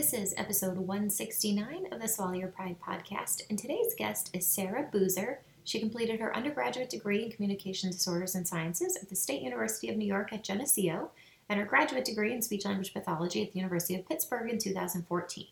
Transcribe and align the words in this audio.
This 0.00 0.14
is 0.14 0.34
episode 0.38 0.78
169 0.78 1.88
of 1.92 2.00
the 2.00 2.08
Swallow 2.08 2.32
Your 2.32 2.48
Pride 2.48 2.76
podcast, 2.82 3.42
and 3.50 3.58
today's 3.58 3.94
guest 3.94 4.30
is 4.32 4.46
Sarah 4.46 4.88
Boozer. 4.90 5.40
She 5.62 5.78
completed 5.78 6.20
her 6.20 6.34
undergraduate 6.34 6.88
degree 6.88 7.22
in 7.22 7.30
Communication 7.30 7.90
Disorders 7.90 8.34
and 8.34 8.48
Sciences 8.48 8.96
at 8.96 9.10
the 9.10 9.14
State 9.14 9.42
University 9.42 9.90
of 9.90 9.98
New 9.98 10.06
York 10.06 10.32
at 10.32 10.42
Geneseo, 10.42 11.10
and 11.50 11.60
her 11.60 11.66
graduate 11.66 12.06
degree 12.06 12.32
in 12.32 12.40
Speech 12.40 12.64
Language 12.64 12.94
Pathology 12.94 13.42
at 13.42 13.52
the 13.52 13.58
University 13.58 13.94
of 13.94 14.08
Pittsburgh 14.08 14.50
in 14.50 14.56
2014. 14.56 15.46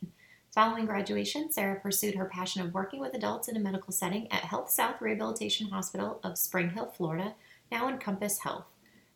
Following 0.54 0.86
graduation, 0.86 1.52
Sarah 1.52 1.78
pursued 1.78 2.14
her 2.14 2.24
passion 2.24 2.62
of 2.62 2.72
working 2.72 3.00
with 3.00 3.12
adults 3.12 3.48
in 3.48 3.56
a 3.58 3.60
medical 3.60 3.92
setting 3.92 4.32
at 4.32 4.44
HealthSouth 4.44 5.02
Rehabilitation 5.02 5.68
Hospital 5.68 6.20
of 6.24 6.38
Spring 6.38 6.70
Hill, 6.70 6.86
Florida, 6.86 7.34
now 7.70 7.86
Encompass 7.86 8.38
Health. 8.38 8.64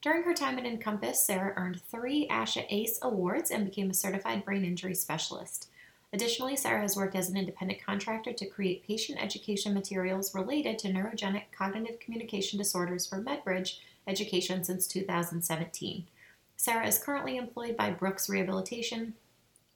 During 0.03 0.25
her 0.25 0.35
time 0.35 0.59
at 0.59 0.67
Encompass, 0.67 1.25
Sarah 1.25 1.55
earned 1.57 1.81
three 1.81 2.27
ASHA 2.27 2.67
ACE 2.71 2.99
awards 3.03 3.53
and 3.53 3.65
became 3.65 3.89
a 3.89 3.95
certified 3.95 4.45
brain 4.45 4.65
injury 4.65 4.97
specialist. 4.97 5.69
Additionally, 6.13 6.57
Sarah 6.57 6.81
has 6.81 6.97
worked 6.97 7.15
as 7.15 7.31
an 7.31 7.37
independent 7.37 7.81
contractor 7.81 8.33
to 8.33 8.47
create 8.47 8.85
patient 8.85 9.23
education 9.23 9.73
materials 9.73 10.35
related 10.35 10.77
to 10.81 10.89
neurogenic 10.89 11.45
cognitive 11.57 12.01
communication 12.01 12.59
disorders 12.59 13.07
for 13.07 13.23
MedBridge 13.23 13.79
Education 14.09 14.65
since 14.65 14.89
2017. 14.89 16.09
Sarah 16.57 16.87
is 16.87 16.99
currently 16.99 17.37
employed 17.37 17.77
by 17.77 17.93
Brooks 17.93 18.29
Rehabilitation, 18.29 19.15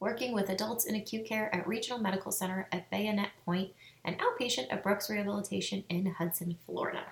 working 0.01 0.35
with 0.35 0.51
adults 0.51 0.85
in 0.85 0.97
acute 0.97 1.25
care 1.25 1.55
at 1.55 1.69
Regional 1.69 2.01
Medical 2.01 2.33
Center 2.33 2.69
at 2.73 2.91
Bayonet 2.91 3.31
Point 3.45 3.71
and 4.05 4.19
outpatient 4.19 4.67
at 4.73 4.83
Brooks 4.83 5.09
Rehabilitation 5.09 5.85
in 5.89 6.07
Hudson, 6.07 6.59
Florida. 6.67 7.05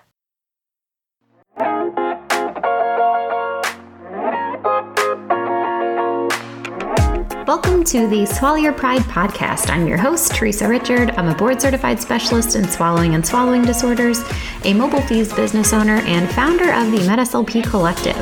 Welcome 7.47 7.83
to 7.83 8.07
the 8.07 8.25
Swallow 8.25 8.55
Your 8.55 8.73
Pride 8.73 9.01
podcast. 9.01 9.69
I'm 9.69 9.85
your 9.85 9.99
host, 9.99 10.33
Teresa 10.33 10.67
Richard. 10.67 11.11
I'm 11.11 11.27
a 11.27 11.35
board 11.35 11.61
certified 11.61 12.01
specialist 12.01 12.55
in 12.55 12.67
swallowing 12.67 13.13
and 13.13 13.23
swallowing 13.23 13.61
disorders, 13.61 14.23
a 14.63 14.73
mobile 14.73 15.01
FEES 15.01 15.31
business 15.31 15.71
owner, 15.71 15.97
and 16.07 16.27
founder 16.31 16.73
of 16.73 16.91
the 16.91 16.97
MedSLP 17.07 17.63
Collective. 17.69 18.15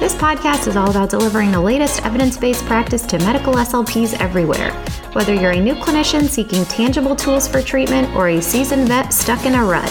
This 0.00 0.14
podcast 0.14 0.68
is 0.68 0.76
all 0.76 0.90
about 0.90 1.08
delivering 1.08 1.50
the 1.50 1.58
latest 1.58 2.04
evidence 2.04 2.36
based 2.36 2.62
practice 2.66 3.06
to 3.06 3.18
medical 3.20 3.54
SLPs 3.54 4.20
everywhere. 4.20 4.72
Whether 5.14 5.32
you're 5.32 5.52
a 5.52 5.60
new 5.60 5.74
clinician 5.74 6.28
seeking 6.28 6.66
tangible 6.66 7.16
tools 7.16 7.48
for 7.48 7.62
treatment 7.62 8.14
or 8.14 8.28
a 8.28 8.42
seasoned 8.42 8.88
vet 8.88 9.14
stuck 9.14 9.46
in 9.46 9.54
a 9.54 9.64
rut, 9.64 9.90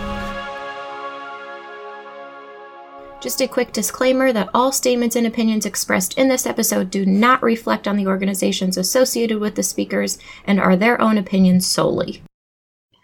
Just 3.21 3.39
a 3.39 3.47
quick 3.47 3.71
disclaimer 3.71 4.33
that 4.33 4.49
all 4.51 4.71
statements 4.71 5.15
and 5.15 5.27
opinions 5.27 5.67
expressed 5.67 6.17
in 6.17 6.27
this 6.27 6.47
episode 6.47 6.89
do 6.89 7.05
not 7.05 7.43
reflect 7.43 7.87
on 7.87 7.95
the 7.95 8.07
organizations 8.07 8.77
associated 8.77 9.37
with 9.37 9.53
the 9.53 9.61
speakers 9.61 10.17
and 10.45 10.59
are 10.59 10.75
their 10.75 10.99
own 10.99 11.19
opinions 11.19 11.67
solely. 11.67 12.23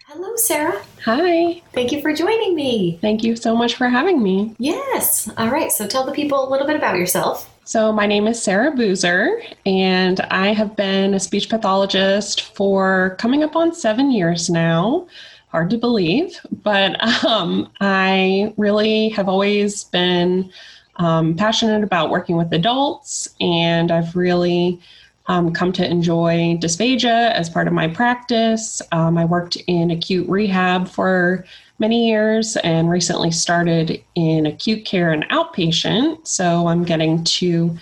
Hello, 0.08 0.36
Sarah. 0.36 0.82
Hi. 1.06 1.62
Thank 1.72 1.92
you 1.92 2.02
for 2.02 2.16
joining 2.16 2.56
me. 2.56 2.98
Thank 3.00 3.24
you 3.24 3.36
so 3.36 3.56
much 3.56 3.76
for 3.76 3.90
having 3.90 4.24
me. 4.24 4.56
Yes. 4.58 5.30
All 5.38 5.52
right. 5.52 5.72
So 5.72 5.86
tell 5.86 6.04
the 6.04 6.12
people 6.12 6.48
a 6.48 6.50
little 6.50 6.66
bit 6.66 6.78
about 6.78 6.98
yourself. 6.98 7.54
So, 7.66 7.92
my 7.92 8.08
name 8.08 8.28
is 8.28 8.42
Sarah 8.42 8.72
Boozer, 8.72 9.42
and 9.66 10.22
I 10.22 10.54
have 10.54 10.78
been 10.78 11.14
a 11.14 11.20
speech 11.20 11.50
pathologist 11.50 12.56
for 12.56 13.18
coming 13.20 13.44
up 13.44 13.58
on 13.58 13.74
seven 13.74 14.10
years 14.10 14.50
now 14.50 15.06
hard 15.48 15.70
to 15.70 15.78
believe, 15.78 16.40
but 16.64 17.00
um, 17.26 17.70
I 17.80 18.54
really 18.58 19.10
have 19.10 19.30
always 19.30 19.86
been 19.86 20.52
um, 20.98 21.36
passionate 21.36 21.84
about 21.84 22.10
working 22.10 22.38
with 22.38 22.52
adults, 22.54 23.30
and 23.40 23.92
I've 23.92 24.16
really 24.16 24.80
um, 25.28 25.54
come 25.54 25.72
to 25.74 25.90
enjoy 25.90 26.58
dysphagia 26.60 27.32
as 27.32 27.50
part 27.50 27.68
of 27.68 27.74
my 27.74 27.88
practice. 27.88 28.82
Um, 28.92 29.18
I 29.18 29.26
worked 29.26 29.58
in 29.68 29.92
acute 29.92 30.28
rehab 30.28 30.88
for 30.88 31.46
many 31.80 32.08
years 32.08 32.56
and 32.58 32.90
recently 32.90 33.32
started 33.32 34.04
in 34.16 34.46
acute 34.46 34.86
care 34.86 35.12
and 35.12 35.28
outpatient. 35.30 36.26
So 36.28 36.68
I'm 36.68 36.84
getting 36.84 37.24
to 37.24 37.78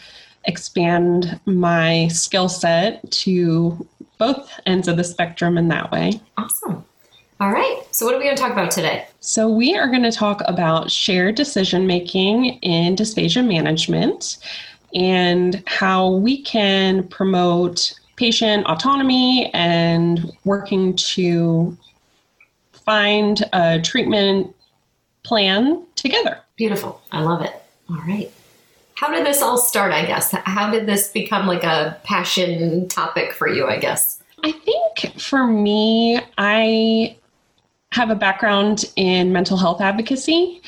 expand 0.46 1.40
my 1.46 2.08
skill 2.09 2.50
set 2.50 3.09
to 3.12 3.88
both 4.18 4.59
ends 4.66 4.88
of 4.88 4.98
the 4.98 5.04
spectrum 5.04 5.58
in 5.58 5.68
that 5.70 5.92
way. 5.92 6.20
Awesome. 6.38 6.84
All 7.40 7.51
right. 7.51 7.81
So, 7.91 8.06
what 8.06 8.16
are 8.16 8.18
we 8.18 8.23
going 8.23 8.35
to 8.35 8.41
talk 8.41 8.53
about 8.53 8.72
today? 8.72 9.07
So, 9.19 9.50
we 9.50 9.75
are 9.75 9.88
going 9.88 10.03
to 10.03 10.12
talk 10.12 10.41
about 10.46 10.90
shared 10.90 11.35
decision 11.35 11.85
making 11.85 12.46
in 12.62 12.96
dysphagia 12.96 13.46
management 13.46 14.38
and 14.94 15.62
how 15.68 16.12
we 16.12 16.41
can 16.41 17.06
promote 17.09 17.94
patient 18.16 18.66
autonomy 18.68 19.51
and 19.53 20.31
working 20.45 20.95
to 20.95 21.78
find 22.72 23.44
a 23.51 23.81
treatment 23.81 24.56
plan 25.24 25.84
together. 25.95 26.40
Beautiful. 26.56 27.01
I 27.12 27.22
love 27.22 27.41
it. 27.41 27.53
All 27.90 27.97
right. 27.97 28.31
How 28.95 29.12
did 29.12 29.25
this 29.25 29.41
all 29.41 29.57
start, 29.57 29.91
I 29.91 30.06
guess? 30.06 30.31
How 30.31 30.72
did 30.72 30.85
this 30.85 31.09
become 31.09 31.47
like 31.47 31.66
a 31.66 32.00
passion 32.03 32.88
topic 32.88 33.34
for 33.34 33.50
you, 33.50 33.68
I 33.68 33.78
guess? 33.78 34.24
I 34.44 34.53
think 34.53 35.19
for 35.19 35.45
me, 35.45 36.22
I 36.38 37.18
have 37.95 38.09
a 38.09 38.16
background 38.16 38.83
in 38.97 39.31
mental 39.31 39.56
health 39.56 39.79
advocacy. 39.79 40.61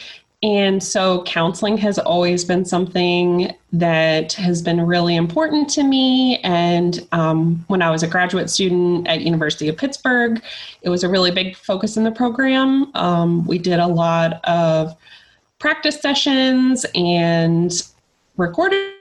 And 0.44 0.82
so 0.82 1.24
counseling 1.24 1.76
has 1.78 2.00
always 2.00 2.46
been 2.46 2.64
something 2.64 3.54
that 3.74 4.32
has 4.34 4.62
been 4.62 4.80
really 4.80 5.18
important 5.18 5.70
to 5.72 5.84
me. 5.84 6.38
And 6.38 7.06
um, 7.12 7.66
when 7.68 7.82
I 7.82 7.92
was 7.92 8.02
a 8.02 8.08
graduate 8.08 8.50
student 8.50 9.10
at 9.10 9.22
University 9.22 9.68
of 9.68 9.76
Pittsburgh, 9.76 10.42
it 10.84 10.90
was 10.90 11.04
a 11.04 11.10
really 11.10 11.32
big 11.32 11.58
focus 11.58 11.98
in 11.98 12.06
the 12.06 12.12
program. 12.12 12.96
Um, 12.96 13.46
we 13.46 13.58
did 13.58 13.80
a 13.80 13.88
lot 13.88 14.40
of 14.46 14.96
practice 15.60 16.00
sessions 16.00 16.86
and 16.96 17.74
recorded 18.38 18.97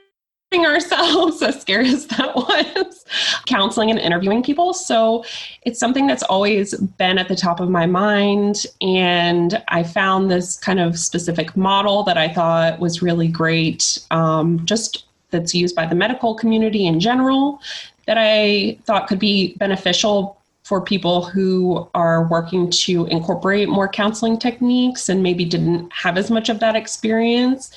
ourselves, 0.55 1.41
as 1.41 1.59
scary 1.59 1.89
as 1.89 2.07
that 2.07 2.35
was, 2.35 3.05
counseling 3.47 3.89
and 3.89 3.99
interviewing 3.99 4.41
people. 4.41 4.73
So 4.73 5.25
it's 5.63 5.79
something 5.79 6.07
that's 6.07 6.23
always 6.23 6.73
been 6.73 7.17
at 7.17 7.27
the 7.27 7.35
top 7.35 7.59
of 7.59 7.69
my 7.69 7.85
mind. 7.85 8.65
And 8.81 9.61
I 9.67 9.83
found 9.83 10.31
this 10.31 10.57
kind 10.57 10.79
of 10.79 10.97
specific 10.97 11.57
model 11.57 12.03
that 12.03 12.17
I 12.17 12.33
thought 12.33 12.79
was 12.79 13.01
really 13.01 13.27
great, 13.27 13.99
um, 14.11 14.65
just 14.65 15.05
that's 15.31 15.53
used 15.53 15.75
by 15.75 15.85
the 15.85 15.95
medical 15.95 16.33
community 16.33 16.85
in 16.85 17.01
general, 17.01 17.59
that 18.05 18.17
I 18.17 18.77
thought 18.85 19.07
could 19.07 19.19
be 19.19 19.53
beneficial 19.57 20.37
for 20.63 20.81
people 20.81 21.23
who 21.23 21.89
are 21.93 22.27
working 22.27 22.69
to 22.69 23.05
incorporate 23.05 23.69
more 23.69 23.87
counseling 23.87 24.37
techniques 24.37 25.07
and 25.07 25.23
maybe 25.23 25.45
didn't 25.45 25.91
have 25.93 26.17
as 26.17 26.29
much 26.29 26.49
of 26.49 26.59
that 26.59 26.75
experience 26.75 27.73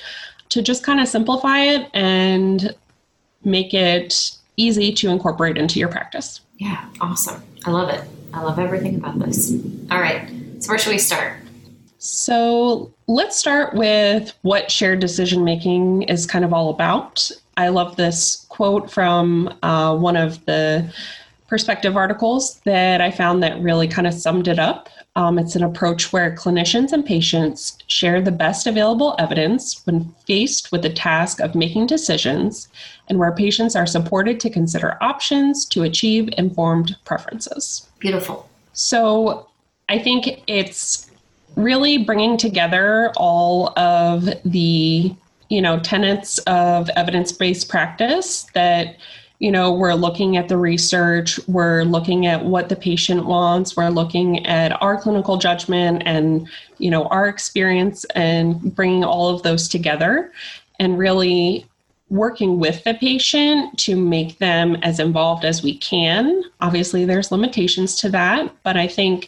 to 0.51 0.61
just 0.61 0.83
kind 0.83 0.99
of 0.99 1.07
simplify 1.07 1.59
it 1.59 1.89
and 1.93 2.75
make 3.43 3.73
it 3.73 4.31
easy 4.57 4.93
to 4.93 5.09
incorporate 5.09 5.57
into 5.57 5.79
your 5.79 5.87
practice. 5.87 6.41
Yeah, 6.57 6.85
awesome. 6.99 7.41
I 7.65 7.71
love 7.71 7.89
it. 7.89 8.03
I 8.33 8.41
love 8.41 8.59
everything 8.59 8.95
about 8.95 9.19
this. 9.19 9.53
All 9.89 9.99
right, 9.99 10.29
so 10.59 10.69
where 10.69 10.77
should 10.77 10.91
we 10.91 10.97
start? 10.97 11.37
So 11.97 12.91
let's 13.07 13.35
start 13.35 13.73
with 13.73 14.33
what 14.41 14.71
shared 14.71 14.99
decision 14.99 15.43
making 15.43 16.03
is 16.03 16.25
kind 16.25 16.43
of 16.43 16.53
all 16.53 16.69
about. 16.69 17.31
I 17.57 17.69
love 17.69 17.95
this 17.95 18.45
quote 18.49 18.89
from 18.89 19.53
uh, 19.61 19.95
one 19.97 20.15
of 20.15 20.43
the 20.45 20.91
perspective 21.47 21.97
articles 21.97 22.59
that 22.61 23.01
I 23.01 23.11
found 23.11 23.43
that 23.43 23.61
really 23.61 23.87
kind 23.87 24.07
of 24.07 24.13
summed 24.13 24.47
it 24.47 24.57
up. 24.57 24.89
Um, 25.15 25.37
it's 25.37 25.55
an 25.57 25.63
approach 25.63 26.13
where 26.13 26.33
clinicians 26.33 26.93
and 26.93 27.05
patients 27.05 27.77
share 27.87 28.21
the 28.21 28.31
best 28.31 28.65
available 28.65 29.15
evidence 29.19 29.85
when 29.85 30.13
faced 30.25 30.71
with 30.71 30.83
the 30.83 30.89
task 30.89 31.41
of 31.41 31.53
making 31.53 31.87
decisions, 31.87 32.69
and 33.09 33.19
where 33.19 33.33
patients 33.33 33.75
are 33.75 33.85
supported 33.85 34.39
to 34.39 34.49
consider 34.49 34.97
options 35.01 35.65
to 35.65 35.83
achieve 35.83 36.29
informed 36.37 36.95
preferences. 37.03 37.89
Beautiful. 37.99 38.49
So 38.71 39.49
I 39.89 39.99
think 39.99 40.43
it's 40.47 41.11
really 41.57 41.97
bringing 41.97 42.37
together 42.37 43.11
all 43.17 43.77
of 43.77 44.29
the 44.45 45.13
you 45.49 45.61
know 45.61 45.77
tenets 45.81 46.37
of 46.39 46.89
evidence-based 46.95 47.67
practice 47.67 48.43
that 48.53 48.95
you 49.41 49.51
know, 49.51 49.71
we're 49.71 49.95
looking 49.95 50.37
at 50.37 50.49
the 50.49 50.57
research, 50.57 51.39
we're 51.47 51.81
looking 51.81 52.27
at 52.27 52.45
what 52.45 52.69
the 52.69 52.75
patient 52.75 53.25
wants, 53.25 53.75
we're 53.75 53.89
looking 53.89 54.45
at 54.45 54.79
our 54.83 55.01
clinical 55.01 55.35
judgment 55.35 56.03
and, 56.05 56.47
you 56.77 56.91
know, 56.91 57.05
our 57.05 57.27
experience 57.27 58.05
and 58.13 58.75
bringing 58.75 59.03
all 59.03 59.33
of 59.33 59.41
those 59.41 59.67
together 59.67 60.31
and 60.79 60.99
really 60.99 61.65
working 62.11 62.59
with 62.59 62.83
the 62.83 62.93
patient 62.93 63.75
to 63.79 63.95
make 63.95 64.37
them 64.37 64.75
as 64.83 64.99
involved 64.99 65.43
as 65.43 65.63
we 65.63 65.75
can. 65.75 66.43
Obviously, 66.59 67.03
there's 67.03 67.31
limitations 67.31 67.95
to 67.95 68.09
that, 68.09 68.53
but 68.61 68.77
I 68.77 68.85
think 68.85 69.27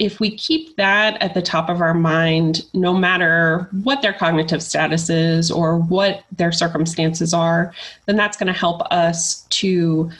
if 0.00 0.18
we 0.18 0.30
keep 0.30 0.74
that 0.76 1.20
at 1.22 1.34
the 1.34 1.42
top 1.42 1.68
of 1.68 1.82
our 1.82 1.92
mind, 1.92 2.66
no 2.72 2.94
matter 2.94 3.68
what 3.82 4.00
their 4.00 4.14
cognitive 4.14 4.62
status 4.62 5.10
is 5.10 5.50
or 5.50 5.78
what 5.78 6.24
their 6.32 6.50
circumstances 6.50 7.34
are, 7.34 7.72
then 8.06 8.16
that's 8.16 8.38
going 8.38 8.46
to 8.46 8.58
help 8.58 8.80
us 8.90 9.42
to 9.50 10.10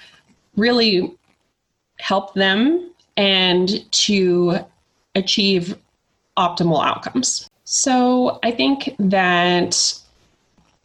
really 0.56 1.16
help 1.98 2.34
them 2.34 2.92
and 3.16 3.90
to 3.90 4.58
achieve 5.14 5.76
optimal 6.36 6.84
outcomes. 6.84 7.48
So 7.64 8.38
I 8.42 8.50
think 8.50 8.94
that 8.98 9.98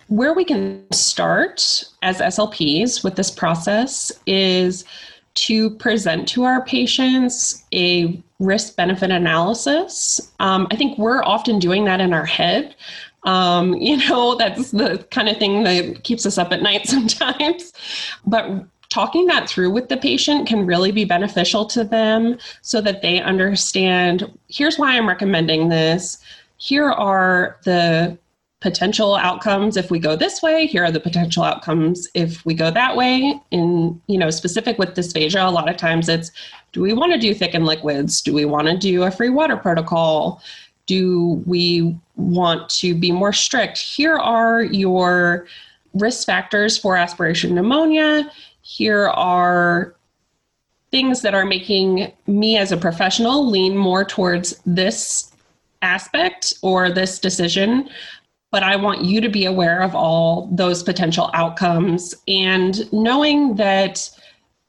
where 0.08 0.34
we 0.34 0.46
can 0.46 0.86
start 0.94 1.84
as 2.02 2.20
SLPs 2.20 3.04
with 3.04 3.18
this 3.18 3.30
process 3.30 4.12
is 4.26 4.86
to 5.36 5.70
present 5.72 6.28
to 6.30 6.44
our 6.44 6.64
patients 6.66 7.66
a 7.74 8.22
risk 8.40 8.76
benefit 8.76 9.12
analysis. 9.12 10.32
Um, 10.40 10.68
I 10.72 10.76
think 10.76 10.98
we're 10.98 11.24
often 11.24 11.60
doing 11.60 11.86
that 11.86 12.02
in 12.02 12.14
our 12.14 12.26
head. 12.26 12.76
Um, 13.24 13.74
you 13.76 13.98
know, 13.98 14.36
that's 14.36 14.72
the 14.72 15.06
kind 15.12 15.30
of 15.30 15.38
thing 15.38 15.64
that 15.64 16.04
keeps 16.04 16.26
us 16.26 16.38
up 16.38 16.52
at 16.52 16.62
night 16.62 16.88
sometimes. 16.88 17.74
But 18.26 18.66
talking 18.90 19.26
that 19.28 19.50
through 19.50 19.72
with 19.72 19.90
the 19.90 19.98
patient 19.98 20.48
can 20.48 20.66
really 20.66 20.92
be 20.92 21.06
beneficial 21.06 21.66
to 21.66 21.84
them 21.84 22.38
so 22.62 22.80
that 22.82 23.02
they 23.02 23.20
understand 23.20 24.32
here's 24.48 24.80
why 24.80 24.96
I'm 24.96 25.08
recommending 25.08 25.70
this. 25.70 26.20
Here 26.58 26.90
are 26.90 27.58
the 27.66 28.18
potential 28.62 29.16
outcomes 29.16 29.78
if 29.78 29.92
we 29.92 30.00
go 30.00 30.16
this 30.16 30.42
way 30.42 30.66
here 30.66 30.84
are 30.84 30.92
the 30.92 31.00
potential 31.00 31.44
outcomes 31.44 32.08
if 32.14 32.44
we 32.46 32.54
go 32.54 32.72
that 32.72 32.96
way. 32.96 33.40
In 33.52 34.02
you 34.08 34.18
know 34.18 34.30
specific 34.30 34.80
with 34.80 34.96
dysphagia 34.96 35.48
a 35.48 35.52
lot 35.52 35.70
of 35.70 35.78
times 35.78 36.10
it's 36.10 36.32
do 36.72 36.82
we 36.82 36.94
want 36.94 37.14
to 37.14 37.20
do 37.20 37.34
thickened 37.34 37.66
liquids? 37.66 38.22
Do 38.22 38.34
we 38.34 38.46
want 38.46 38.68
to 38.68 38.78
do 38.78 39.04
a 39.04 39.12
free 39.12 39.30
water 39.30 39.56
protocol? 39.56 40.42
Do 40.88 41.44
we 41.46 41.98
want 42.16 42.70
to 42.82 42.94
be 42.96 43.12
more 43.12 43.34
strict? 43.34 43.78
Here 43.78 44.18
are 44.18 44.64
your 44.64 45.48
risk 45.94 46.26
factors 46.26 46.78
for 46.78 46.98
aspiration 46.98 47.56
pneumonia. 47.56 48.30
Here 48.62 49.08
are 49.08 49.96
things 50.92 51.22
that 51.22 51.34
are 51.34 51.46
making 51.46 52.12
me 52.28 52.58
as 52.58 52.72
a 52.72 52.78
professional 52.78 53.50
lean 53.50 53.76
more 53.78 54.06
towards 54.06 54.60
this 54.66 55.32
aspect 55.82 56.54
or 56.62 56.90
this 56.90 57.20
decision 57.20 57.90
but 58.56 58.64
I 58.64 58.78
want 58.78 59.04
you 59.04 59.20
to 59.20 59.28
be 59.28 59.44
aware 59.44 59.82
of 59.82 59.96
all 59.96 60.48
those 60.50 60.82
potential 60.82 61.30
outcomes 61.34 62.16
and 62.26 62.90
knowing 62.94 63.56
that 63.58 64.10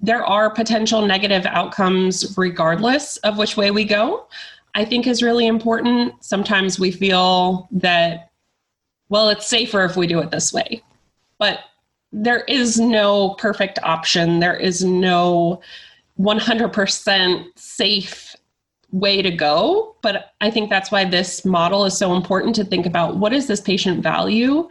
there 0.01 0.25
are 0.25 0.51
potential 0.51 1.07
negative 1.07 1.47
outcomes 1.47 2.37
regardless 2.37 3.17
of 3.19 3.39
which 3.39 3.57
way 3.57 3.71
we 3.71 3.85
go, 3.85 4.27
I 4.75 4.85
think 4.85 5.07
is 5.07 5.23
really 5.23 5.47
important. 5.47 6.15
Sometimes 6.19 6.81
we 6.81 6.91
feel 6.91 7.69
that, 7.71 8.33
well, 9.09 9.29
it's 9.29 9.47
safer 9.47 9.85
if 9.85 9.97
we 9.97 10.09
do 10.09 10.19
it 10.19 10.33
this 10.33 10.53
way. 10.53 10.83
But 11.39 11.61
there 12.11 12.41
is 12.49 12.81
no 12.81 13.35
perfect 13.35 13.79
option. 13.85 14.41
There 14.41 14.57
is 14.57 14.83
no 14.83 15.61
100% 16.19 17.45
safe 17.55 18.36
way 19.01 19.23
to 19.23 19.31
go. 19.31 19.97
But 20.03 20.33
I 20.41 20.51
think 20.51 20.71
that's 20.71 20.91
why 20.91 21.05
this 21.05 21.45
model 21.45 21.85
is 21.85 21.97
so 21.97 22.15
important 22.15 22.55
to 22.57 22.65
think 22.65 22.87
about 22.87 23.17
what 23.17 23.33
is 23.33 23.47
this 23.47 23.61
patient 23.61 24.03
value? 24.03 24.69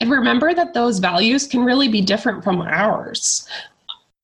And 0.00 0.10
remember 0.10 0.54
that 0.54 0.74
those 0.74 0.98
values 0.98 1.46
can 1.46 1.64
really 1.64 1.88
be 1.88 2.00
different 2.00 2.42
from 2.42 2.62
ours. 2.62 3.46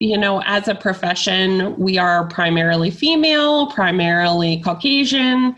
You 0.01 0.19
know, 0.19 0.43
as 0.43 0.69
a 0.69 0.75
profession, 0.75 1.77
we 1.77 1.99
are 1.99 2.27
primarily 2.29 2.91
female, 2.91 3.69
primarily 3.69 4.61
Caucasian, 4.63 5.57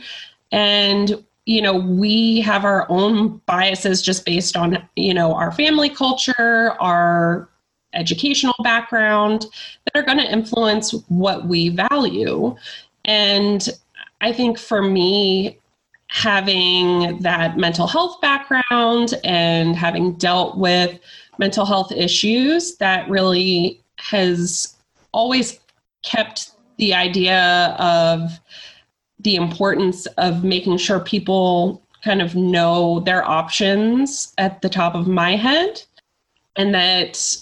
and 0.53 1.25
you 1.45 1.63
know 1.63 1.75
we 1.75 2.41
have 2.43 2.65
our 2.65 2.87
own 2.91 3.39
biases 3.47 4.03
just 4.03 4.25
based 4.25 4.57
on 4.57 4.87
you 4.97 5.15
know 5.15 5.35
our 5.35 5.51
family 5.51 5.89
culture 5.89 6.73
our 6.79 7.49
educational 7.95 8.55
background 8.63 9.47
that 9.85 9.99
are 9.99 10.05
going 10.05 10.19
to 10.19 10.31
influence 10.31 10.93
what 11.09 11.49
we 11.49 11.71
value 11.71 12.55
and 13.09 13.69
I 14.21 14.33
think 14.33 14.59
for 14.59 14.83
me, 14.83 15.59
having 16.09 17.19
that 17.21 17.57
mental 17.57 17.87
health 17.87 18.21
background 18.21 19.15
and 19.25 19.75
having 19.75 20.13
dealt 20.13 20.59
with 20.59 21.01
mental 21.39 21.65
health 21.65 21.91
issues, 21.91 22.77
that 22.77 23.09
really 23.09 23.83
has 23.97 24.77
always 25.13 25.59
kept 26.05 26.51
the 26.77 26.95
idea 26.95 27.75
of 27.79 28.39
the 29.21 29.37
importance 29.37 30.07
of 30.19 30.45
making 30.45 30.77
sure 30.77 31.01
people 31.01 31.83
kind 32.05 32.21
of 32.21 32.35
know 32.35 33.01
their 33.01 33.25
options 33.25 34.35
at 34.37 34.61
the 34.63 34.69
top 34.69 34.95
of 34.95 35.09
my 35.09 35.35
head 35.35 35.83
and 36.57 36.75
that 36.75 37.37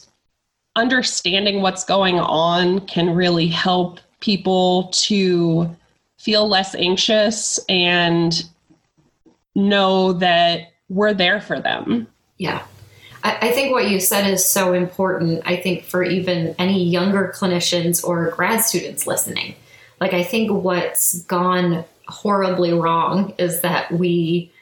understanding 0.76 1.60
what's 1.60 1.84
going 1.84 2.18
on 2.18 2.80
can 2.86 3.10
really 3.10 3.48
help 3.48 4.00
people 4.20 4.90
to 4.92 5.74
feel 6.18 6.48
less 6.48 6.74
anxious 6.74 7.60
and 7.68 8.44
know 9.54 10.12
that 10.14 10.72
we're 10.88 11.14
there 11.14 11.40
for 11.40 11.60
them. 11.60 12.06
Yeah. 12.38 12.62
I, 13.24 13.50
think 13.50 13.72
what 13.72 13.90
you 13.90 13.98
said 13.98 14.28
is 14.30 14.44
so 14.44 14.72
important. 14.72 15.42
I 15.44 15.56
think 15.56 15.82
for 15.82 16.04
even 16.04 16.54
any 16.60 16.84
younger 16.84 17.34
clinicians 17.34 18.04
or 18.04 18.30
grad 18.30 18.60
students 18.60 19.06
listening. 19.06 19.56
Like, 20.00 20.12
I 20.12 20.22
think 20.22 20.52
what's 20.52 21.22
gone 21.22 21.84
horribly 22.06 22.72
wrong 22.72 23.34
is 23.38 23.62
that 23.62 23.90
we 23.90 24.52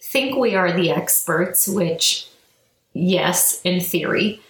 think 0.00 0.36
we 0.36 0.54
are 0.54 0.72
the 0.72 0.90
experts, 0.92 1.68
which, 1.68 2.26
yes, 2.94 3.60
in 3.64 3.80
theory, 3.80 4.40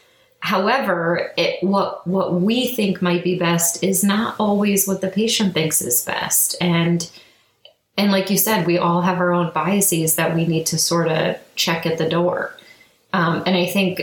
However, 0.47 1.33
it, 1.37 1.61
what 1.61 2.07
what 2.07 2.35
we 2.35 2.69
think 2.69 3.03
might 3.03 3.25
be 3.25 3.37
best 3.37 3.83
is 3.83 4.05
not 4.05 4.37
always 4.39 4.87
what 4.87 5.01
the 5.01 5.09
patient 5.09 5.55
thinks 5.55 5.83
is 5.83 6.05
best, 6.05 6.55
and 6.61 7.11
and 7.99 8.13
like 8.13 8.31
you 8.31 8.39
said, 8.39 8.65
we 8.65 8.79
all 8.79 9.03
have 9.03 9.19
our 9.19 9.33
own 9.33 9.53
biases 9.53 10.15
that 10.15 10.37
we 10.37 10.47
need 10.47 10.67
to 10.67 10.79
sort 10.79 11.09
of 11.09 11.37
check 11.57 11.85
at 11.85 11.99
the 11.99 12.09
door. 12.09 12.55
Um, 13.13 13.43
and 13.45 13.57
I 13.57 13.67
think 13.67 14.01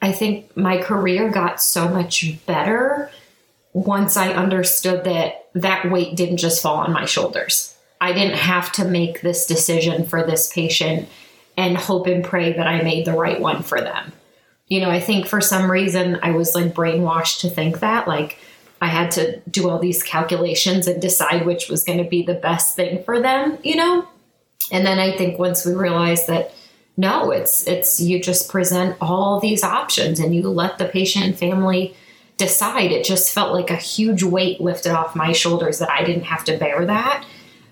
I 0.00 0.10
think 0.10 0.56
my 0.56 0.78
career 0.78 1.28
got 1.28 1.60
so 1.60 1.86
much 1.86 2.24
better 2.46 3.10
once 3.74 4.16
I 4.16 4.32
understood 4.32 5.04
that 5.04 5.48
that 5.52 5.90
weight 5.90 6.16
didn't 6.16 6.38
just 6.38 6.62
fall 6.62 6.76
on 6.76 6.94
my 6.94 7.04
shoulders. 7.04 7.76
I 8.00 8.14
didn't 8.14 8.38
have 8.38 8.72
to 8.72 8.86
make 8.86 9.20
this 9.20 9.44
decision 9.44 10.06
for 10.06 10.24
this 10.24 10.50
patient 10.50 11.10
and 11.58 11.76
hope 11.76 12.06
and 12.06 12.24
pray 12.24 12.54
that 12.54 12.66
I 12.66 12.80
made 12.80 13.04
the 13.04 13.12
right 13.12 13.38
one 13.38 13.62
for 13.62 13.82
them 13.82 14.14
you 14.68 14.80
know, 14.80 14.90
I 14.90 15.00
think 15.00 15.26
for 15.26 15.40
some 15.40 15.70
reason 15.70 16.18
I 16.22 16.32
was 16.32 16.54
like 16.54 16.74
brainwashed 16.74 17.40
to 17.40 17.50
think 17.50 17.80
that. 17.80 18.06
Like 18.06 18.38
I 18.80 18.86
had 18.86 19.10
to 19.12 19.40
do 19.50 19.68
all 19.68 19.78
these 19.78 20.02
calculations 20.02 20.86
and 20.86 21.00
decide 21.00 21.46
which 21.46 21.68
was 21.68 21.84
going 21.84 21.98
to 21.98 22.08
be 22.08 22.22
the 22.22 22.34
best 22.34 22.76
thing 22.76 23.02
for 23.02 23.20
them, 23.20 23.58
you 23.62 23.76
know? 23.76 24.06
And 24.70 24.86
then 24.86 24.98
I 24.98 25.16
think 25.16 25.38
once 25.38 25.64
we 25.64 25.72
realized 25.72 26.26
that 26.28 26.54
no, 26.96 27.30
it's 27.30 27.66
it's 27.68 28.00
you 28.00 28.20
just 28.20 28.50
present 28.50 28.96
all 29.00 29.38
these 29.38 29.62
options 29.62 30.18
and 30.18 30.34
you 30.34 30.48
let 30.48 30.78
the 30.78 30.84
patient 30.84 31.24
and 31.24 31.38
family 31.38 31.94
decide. 32.38 32.90
It 32.90 33.04
just 33.04 33.32
felt 33.32 33.52
like 33.52 33.70
a 33.70 33.76
huge 33.76 34.24
weight 34.24 34.60
lifted 34.60 34.92
off 34.92 35.14
my 35.14 35.32
shoulders 35.32 35.78
that 35.78 35.90
I 35.90 36.02
didn't 36.04 36.24
have 36.24 36.44
to 36.44 36.58
bear 36.58 36.84
that. 36.86 37.24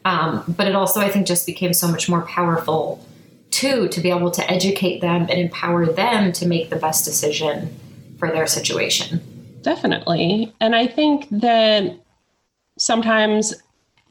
Um, 0.05 0.45
but 0.57 0.69
it 0.69 0.77
also, 0.77 1.01
I 1.01 1.09
think, 1.09 1.27
just 1.27 1.45
became 1.45 1.73
so 1.73 1.89
much 1.89 2.09
more 2.09 2.23
powerful 2.23 3.05
too 3.51 3.89
to 3.89 4.01
be 4.01 4.11
able 4.11 4.31
to 4.31 4.51
educate 4.51 5.01
them 5.01 5.23
and 5.23 5.33
empower 5.33 5.87
them 5.87 6.33
to 6.33 6.47
make 6.47 6.71
the 6.71 6.77
best 6.77 7.05
decision 7.05 7.75
for 8.19 8.31
their 8.31 8.47
situation. 8.47 9.21
Definitely. 9.63 10.53
And 10.61 10.77
I 10.77 10.87
think 10.87 11.27
that 11.31 11.97
sometimes 12.79 13.55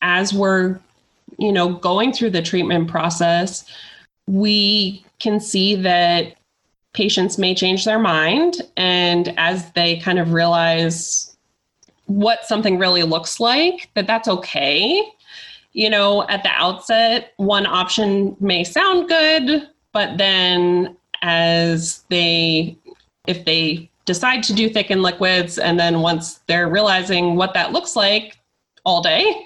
as 0.01 0.33
we're 0.33 0.79
you 1.37 1.51
know 1.51 1.73
going 1.73 2.13
through 2.13 2.29
the 2.29 2.41
treatment 2.41 2.89
process 2.89 3.65
we 4.27 5.03
can 5.19 5.39
see 5.39 5.75
that 5.75 6.35
patients 6.93 7.37
may 7.37 7.53
change 7.53 7.85
their 7.85 7.99
mind 7.99 8.61
and 8.77 9.33
as 9.37 9.71
they 9.71 9.97
kind 9.97 10.19
of 10.19 10.33
realize 10.33 11.35
what 12.05 12.45
something 12.45 12.77
really 12.77 13.03
looks 13.03 13.39
like 13.39 13.89
that 13.95 14.07
that's 14.07 14.27
okay 14.27 15.01
you 15.75 15.89
know, 15.89 16.25
at 16.29 16.41
the 16.41 16.49
outset, 16.51 17.33
one 17.35 17.65
option 17.65 18.37
may 18.39 18.63
sound 18.63 19.09
good, 19.09 19.67
but 19.91 20.17
then 20.17 20.95
as 21.21 22.05
they, 22.09 22.77
if 23.27 23.43
they 23.43 23.89
decide 24.05 24.41
to 24.43 24.53
do 24.53 24.69
thickened 24.69 25.03
liquids. 25.03 25.59
And 25.59 25.77
then 25.77 25.99
once 25.99 26.39
they're 26.47 26.69
realizing 26.69 27.35
what 27.35 27.53
that 27.55 27.73
looks 27.73 27.93
like 27.95 28.37
all 28.85 29.01
day, 29.01 29.45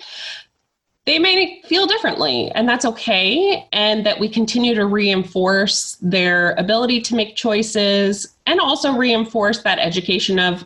they 1.05 1.17
may 1.17 1.63
feel 1.65 1.87
differently, 1.87 2.51
and 2.51 2.69
that's 2.69 2.85
okay. 2.85 3.67
And 3.73 4.05
that 4.05 4.19
we 4.19 4.29
continue 4.29 4.75
to 4.75 4.85
reinforce 4.85 5.97
their 5.99 6.51
ability 6.59 7.01
to 7.01 7.15
make 7.15 7.35
choices 7.35 8.35
and 8.45 8.59
also 8.59 8.93
reinforce 8.93 9.63
that 9.63 9.79
education 9.79 10.37
of 10.37 10.63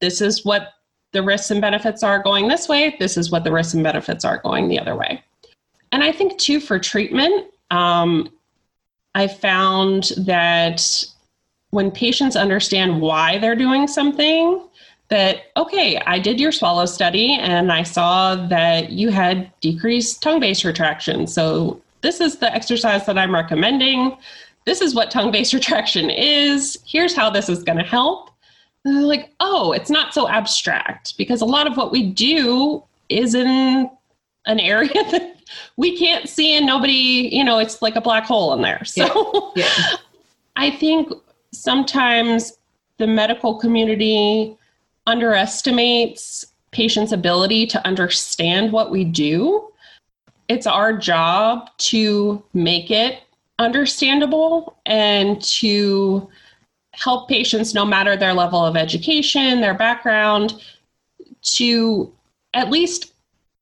this 0.00 0.22
is 0.22 0.46
what 0.46 0.72
the 1.12 1.22
risks 1.22 1.50
and 1.50 1.60
benefits 1.60 2.02
are 2.02 2.22
going 2.22 2.48
this 2.48 2.68
way, 2.68 2.96
this 2.98 3.16
is 3.16 3.30
what 3.30 3.44
the 3.44 3.52
risks 3.52 3.74
and 3.74 3.82
benefits 3.82 4.24
are 4.24 4.38
going 4.38 4.68
the 4.68 4.78
other 4.78 4.94
way. 4.94 5.22
And 5.92 6.04
I 6.04 6.12
think, 6.12 6.38
too, 6.38 6.60
for 6.60 6.78
treatment, 6.78 7.46
um, 7.70 8.30
I 9.14 9.26
found 9.26 10.12
that 10.18 11.04
when 11.70 11.90
patients 11.90 12.36
understand 12.36 13.00
why 13.00 13.38
they're 13.38 13.56
doing 13.56 13.88
something, 13.88 14.62
that, 15.08 15.50
okay, 15.56 16.00
I 16.06 16.18
did 16.20 16.38
your 16.38 16.52
swallow 16.52 16.86
study 16.86 17.34
and 17.34 17.72
I 17.72 17.82
saw 17.82 18.36
that 18.46 18.90
you 18.90 19.10
had 19.10 19.52
decreased 19.60 20.22
tongue 20.22 20.38
base 20.38 20.64
retraction. 20.64 21.26
So 21.26 21.80
this 22.00 22.20
is 22.20 22.36
the 22.36 22.52
exercise 22.54 23.06
that 23.06 23.18
I'm 23.18 23.34
recommending. 23.34 24.16
This 24.66 24.80
is 24.80 24.94
what 24.94 25.10
tongue 25.10 25.32
base 25.32 25.52
retraction 25.54 26.10
is. 26.10 26.78
Here's 26.86 27.14
how 27.14 27.30
this 27.30 27.48
is 27.48 27.64
going 27.64 27.78
to 27.78 27.84
help. 27.84 28.29
They're 28.84 29.02
like, 29.02 29.30
oh, 29.40 29.72
it's 29.72 29.90
not 29.90 30.14
so 30.14 30.28
abstract 30.28 31.16
because 31.18 31.40
a 31.40 31.46
lot 31.46 31.66
of 31.66 31.76
what 31.76 31.92
we 31.92 32.10
do 32.10 32.82
is 33.08 33.34
in 33.34 33.90
an 34.46 34.60
area 34.60 34.88
that 35.10 35.36
we 35.76 35.98
can't 35.98 36.28
see 36.28 36.56
and 36.56 36.66
nobody, 36.66 37.28
you 37.32 37.44
know, 37.44 37.58
it's 37.58 37.82
like 37.82 37.96
a 37.96 38.00
black 38.00 38.24
hole 38.24 38.52
in 38.54 38.62
there. 38.62 38.84
So 38.84 39.52
yeah. 39.56 39.64
Yeah. 39.66 39.96
I 40.56 40.70
think 40.70 41.12
sometimes 41.52 42.58
the 42.98 43.06
medical 43.06 43.54
community 43.56 44.56
underestimates 45.06 46.46
patients' 46.70 47.12
ability 47.12 47.66
to 47.66 47.84
understand 47.86 48.72
what 48.72 48.90
we 48.90 49.04
do. 49.04 49.68
It's 50.48 50.66
our 50.66 50.96
job 50.96 51.70
to 51.78 52.42
make 52.54 52.90
it 52.90 53.22
understandable 53.58 54.76
and 54.86 55.40
to 55.42 56.28
help 57.00 57.28
patients, 57.28 57.74
no 57.74 57.84
matter 57.84 58.16
their 58.16 58.34
level 58.34 58.64
of 58.64 58.76
education, 58.76 59.60
their 59.60 59.74
background, 59.74 60.62
to 61.42 62.12
at 62.54 62.70
least 62.70 63.12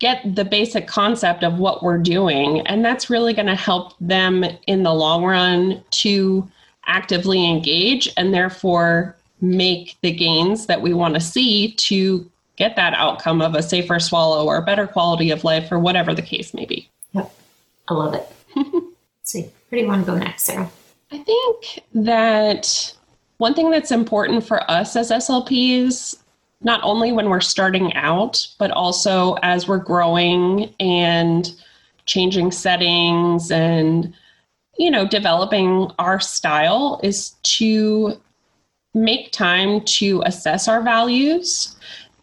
get 0.00 0.34
the 0.34 0.44
basic 0.44 0.86
concept 0.86 1.42
of 1.42 1.58
what 1.58 1.82
we're 1.82 1.98
doing. 1.98 2.60
And 2.66 2.84
that's 2.84 3.10
really 3.10 3.32
going 3.32 3.46
to 3.46 3.54
help 3.54 3.94
them 4.00 4.44
in 4.66 4.82
the 4.82 4.92
long 4.92 5.24
run 5.24 5.82
to 5.90 6.48
actively 6.86 7.48
engage 7.48 8.08
and 8.16 8.32
therefore 8.32 9.16
make 9.40 9.96
the 10.02 10.12
gains 10.12 10.66
that 10.66 10.82
we 10.82 10.92
want 10.92 11.14
to 11.14 11.20
see 11.20 11.72
to 11.72 12.28
get 12.56 12.74
that 12.74 12.94
outcome 12.94 13.40
of 13.40 13.54
a 13.54 13.62
safer 13.62 14.00
swallow 14.00 14.46
or 14.46 14.60
better 14.62 14.86
quality 14.86 15.30
of 15.30 15.44
life 15.44 15.70
or 15.70 15.78
whatever 15.78 16.12
the 16.12 16.22
case 16.22 16.54
may 16.54 16.64
be. 16.64 16.88
Yep. 17.12 17.32
I 17.88 17.94
love 17.94 18.14
it. 18.14 18.26
Let's 18.56 18.82
see. 19.22 19.42
Where 19.42 19.78
do 19.78 19.78
you 19.78 19.86
want 19.86 20.06
to 20.06 20.12
go 20.12 20.18
next, 20.18 20.44
Sarah? 20.44 20.70
I 21.12 21.18
think 21.18 21.84
that 21.94 22.94
one 23.38 23.54
thing 23.54 23.70
that's 23.70 23.90
important 23.90 24.44
for 24.44 24.68
us 24.70 24.94
as 24.96 25.10
SLPs, 25.10 26.16
not 26.60 26.80
only 26.82 27.12
when 27.12 27.30
we're 27.30 27.40
starting 27.40 27.94
out, 27.94 28.46
but 28.58 28.70
also 28.72 29.34
as 29.42 29.66
we're 29.66 29.78
growing 29.78 30.74
and 30.80 31.54
changing 32.06 32.50
settings 32.50 33.50
and 33.50 34.14
you 34.78 34.90
know 34.90 35.06
developing 35.06 35.90
our 35.98 36.18
style 36.18 36.98
is 37.02 37.30
to 37.42 38.18
make 38.94 39.30
time 39.30 39.82
to 39.82 40.22
assess 40.24 40.68
our 40.68 40.82
values 40.82 41.76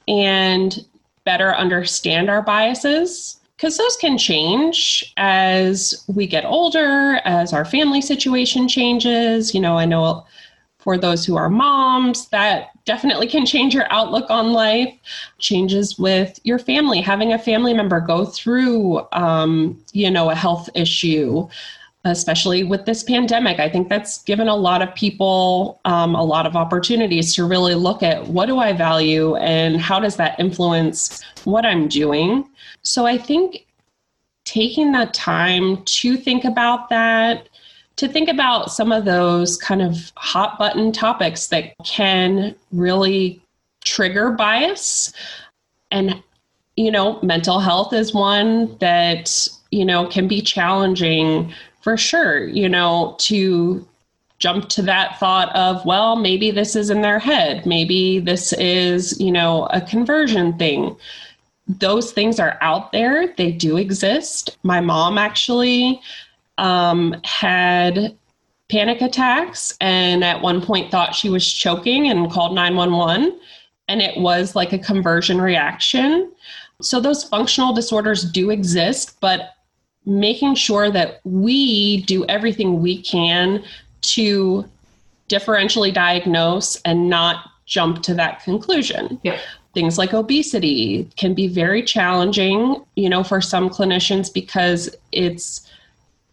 and 0.08 0.84
better 1.24 1.54
understand 1.54 2.30
our 2.30 2.42
biases 2.42 3.38
because 3.56 3.78
those 3.78 3.96
can 3.98 4.18
change 4.18 5.14
as 5.18 6.04
we 6.08 6.28
get 6.28 6.46
older, 6.46 7.22
as 7.24 7.54
our 7.54 7.64
family 7.64 8.02
situation 8.02 8.68
changes. 8.68 9.54
You 9.54 9.62
know, 9.62 9.78
I 9.78 9.86
know 9.86 10.26
for 10.86 11.00
those 11.00 11.26
who 11.26 11.36
are 11.36 11.50
moms, 11.50 12.28
that 12.30 12.70
definitely 12.86 13.26
can 13.26 13.44
change 13.44 13.74
your 13.74 13.92
outlook 13.92 14.30
on 14.30 14.54
life. 14.54 14.94
Changes 15.40 15.98
with 15.98 16.40
your 16.44 16.60
family, 16.60 17.02
having 17.02 17.34
a 17.34 17.40
family 17.40 17.74
member 17.74 18.00
go 18.00 18.24
through, 18.24 19.02
um, 19.12 19.84
you 19.94 20.12
know, 20.12 20.30
a 20.30 20.36
health 20.36 20.70
issue 20.76 21.50
especially 22.08 22.64
with 22.64 22.86
this 22.86 23.02
pandemic. 23.02 23.60
I 23.60 23.68
think 23.68 23.90
that's 23.90 24.22
given 24.26 24.48
a 24.48 24.56
lot 24.56 24.84
of 24.84 24.94
people 24.94 25.82
um, 25.86 26.14
a 26.14 26.24
lot 26.24 26.46
of 26.46 26.56
opportunities 26.56 27.34
to 27.34 27.46
really 27.46 27.74
look 27.74 28.04
at 28.04 28.28
what 28.28 28.46
do 28.46 28.60
I 28.60 28.74
value 28.74 29.36
and 29.38 29.82
how 29.82 30.00
does 30.00 30.16
that 30.18 30.40
influence 30.40 31.24
what 31.46 31.66
I'm 31.66 31.88
doing. 31.88 32.48
So 32.84 33.08
I 33.08 33.18
think 33.18 33.66
taking 34.44 34.92
that 34.92 35.16
time 35.16 35.84
to 35.86 36.16
think 36.16 36.46
about 36.46 36.90
that, 36.90 37.50
to 37.98 38.08
think 38.08 38.30
about 38.30 38.72
some 38.72 38.92
of 38.92 39.06
those 39.06 39.58
kind 39.58 39.82
of 39.82 40.12
hot 40.16 40.58
button 40.60 40.92
topics 40.92 41.48
that 41.48 41.74
can 41.86 42.56
really 42.72 43.42
trigger 43.84 44.32
bias 44.32 45.14
and 45.92 46.22
you 46.76 46.92
know 46.92 47.22
mental 47.22 47.60
health 47.60 47.94
is 47.94 48.14
one 48.14 48.76
that 48.80 49.48
you 49.72 49.86
know 49.86 50.08
can 50.08 50.28
be 50.28 50.42
challenging 50.42 51.54
for 51.86 51.96
sure, 51.98 52.48
you 52.48 52.68
know, 52.68 53.14
to 53.20 53.88
jump 54.40 54.70
to 54.70 54.82
that 54.82 55.20
thought 55.20 55.56
of, 55.56 55.86
well, 55.86 56.16
maybe 56.16 56.50
this 56.50 56.76
is 56.76 56.90
in 56.90 57.04
their 57.04 57.20
head. 57.20 57.64
Maybe 57.64 58.18
this 58.18 58.54
is, 58.54 59.22
you 59.22 59.32
know, 59.32 59.68
a 59.68 59.80
conversion 59.80 60.58
thing. 60.58 60.98
Those 61.68 62.12
things 62.12 62.40
are 62.40 62.58
out 62.60 62.92
there, 62.92 63.36
they 63.38 63.52
do 63.52 63.78
exist. 63.78 64.58
My 64.64 64.82
mom 64.82 65.20
actually 65.20 66.02
um, 66.58 67.16
had 67.24 68.16
panic 68.70 69.02
attacks 69.02 69.76
and 69.80 70.24
at 70.24 70.42
one 70.42 70.62
point 70.62 70.90
thought 70.90 71.14
she 71.14 71.30
was 71.30 71.52
choking 71.52 72.10
and 72.10 72.32
called 72.32 72.56
911 72.56 73.40
and 73.88 74.02
it 74.02 74.18
was 74.18 74.56
like 74.56 74.74
a 74.74 74.80
conversion 74.80 75.40
reaction 75.40 76.32
so 76.82 77.00
those 77.00 77.24
functional 77.24 77.74
disorders 77.74 78.24
do 78.24 78.50
exist 78.50 79.20
but 79.20 79.56
making 80.06 80.56
sure 80.56 80.90
that 80.90 81.20
we 81.24 82.02
do 82.04 82.26
everything 82.26 82.82
we 82.82 83.02
can 83.02 83.64
to 84.02 84.66
differentially 85.30 85.94
diagnose 85.94 86.76
and 86.82 87.10
not 87.10 87.50
jump 87.66 88.04
to 88.04 88.14
that 88.14 88.44
conclusion. 88.44 89.20
Yeah. 89.24 89.40
Things 89.74 89.98
like 89.98 90.14
obesity 90.14 91.10
can 91.18 91.34
be 91.34 91.48
very 91.48 91.84
challenging, 91.84 92.84
you 92.96 93.10
know, 93.10 93.24
for 93.24 93.42
some 93.42 93.70
clinicians 93.70 94.32
because 94.32 94.96
it's 95.12 95.65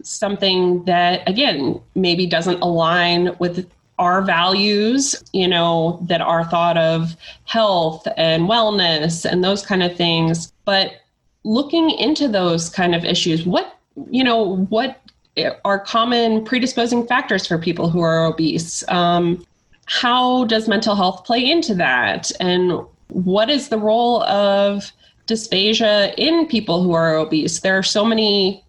something 0.03 0.85
that 0.85 1.29
again 1.29 1.81
maybe 1.95 2.27
doesn't 2.27 2.61
align 2.61 3.37
with 3.39 3.71
our 3.99 4.23
values, 4.23 5.23
you 5.33 5.47
know, 5.47 6.05
that 6.09 6.21
are 6.21 6.45
thought 6.45 6.77
of 6.77 7.17
health 7.45 8.07
and 8.17 8.45
wellness 8.45 9.25
and 9.25 9.45
those 9.45 9.65
kind 9.65 9.83
of 9.83 9.97
things. 9.97 10.53
But 10.65 10.95
looking 11.45 11.91
into 11.91 12.29
those 12.29 12.71
kind 12.71 12.95
of 12.95 13.05
issues 13.05 13.45
what 13.45 13.79
you 14.11 14.23
know 14.23 14.57
what 14.69 15.03
are 15.65 15.79
common 15.79 16.45
predisposing 16.45 17.07
factors 17.07 17.47
for 17.47 17.59
people 17.59 17.89
who 17.89 18.01
are 18.01 18.27
obese? 18.27 18.85
Um, 18.89 19.45
how 19.87 20.45
does 20.45 20.69
mental 20.69 20.95
health 20.95 21.25
play 21.25 21.51
into 21.51 21.75
that? 21.75 22.31
And 22.41 22.81
what 23.09 23.51
is 23.51 23.69
the 23.69 23.79
role 23.79 24.23
of 24.25 24.93
dysphagia 25.27 26.15
in 26.17 26.47
people 26.47 26.83
who 26.83 26.93
are 26.93 27.15
obese? 27.17 27.61
There 27.61 27.77
are 27.77 27.83
so 27.83 28.05
many 28.05 28.63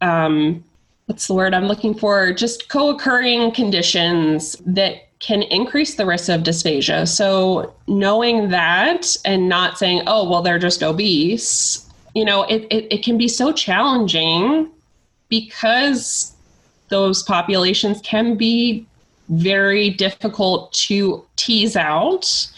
um, 0.00 0.64
what's 1.08 1.26
the 1.26 1.34
word 1.34 1.52
i'm 1.52 1.66
looking 1.66 1.94
for 1.94 2.32
just 2.32 2.68
co-occurring 2.68 3.50
conditions 3.52 4.56
that 4.64 5.04
can 5.18 5.42
increase 5.42 5.96
the 5.96 6.06
risk 6.06 6.28
of 6.28 6.42
dysphagia 6.42 7.06
so 7.06 7.74
knowing 7.88 8.50
that 8.50 9.16
and 9.24 9.48
not 9.48 9.76
saying 9.76 10.00
oh 10.06 10.28
well 10.28 10.42
they're 10.42 10.58
just 10.58 10.82
obese 10.82 11.88
you 12.18 12.24
know, 12.24 12.42
it, 12.44 12.66
it, 12.70 12.92
it 12.92 13.04
can 13.04 13.16
be 13.16 13.28
so 13.28 13.52
challenging 13.52 14.68
because 15.28 16.34
those 16.88 17.22
populations 17.22 18.00
can 18.00 18.36
be 18.36 18.84
very 19.28 19.90
difficult 19.90 20.72
to 20.72 21.24
tease 21.36 21.76
out. 21.76 22.48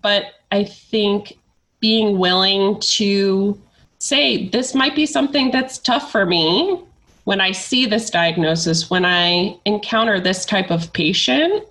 But 0.00 0.34
I 0.52 0.64
think 0.64 1.36
being 1.80 2.18
willing 2.18 2.80
to 2.80 3.60
say, 3.98 4.48
this 4.48 4.74
might 4.74 4.94
be 4.94 5.04
something 5.04 5.50
that's 5.50 5.76
tough 5.76 6.10
for 6.10 6.24
me 6.24 6.80
when 7.24 7.40
I 7.40 7.52
see 7.52 7.86
this 7.86 8.10
diagnosis, 8.10 8.90
when 8.90 9.04
I 9.04 9.58
encounter 9.64 10.20
this 10.20 10.44
type 10.44 10.70
of 10.70 10.92
patient, 10.92 11.64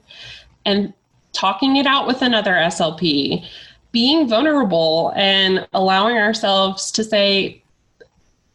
and 0.65 0.93
talking 1.33 1.77
it 1.77 1.85
out 1.85 2.07
with 2.07 2.21
another 2.21 2.53
SLP, 2.53 3.45
being 3.91 4.27
vulnerable 4.27 5.13
and 5.15 5.67
allowing 5.73 6.17
ourselves 6.17 6.91
to 6.91 7.03
say, 7.03 7.61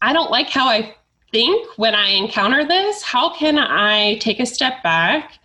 I 0.03 0.13
don't 0.13 0.31
like 0.31 0.49
how 0.49 0.69
I 0.69 0.95
think 1.33 1.69
when 1.77 1.95
I 1.95 2.11
encounter 2.11 2.67
this. 2.67 3.03
How 3.03 3.35
can 3.35 3.59
I 3.59 4.17
take 4.17 4.41
a 4.41 4.47
step 4.47 4.83
back 4.83 5.39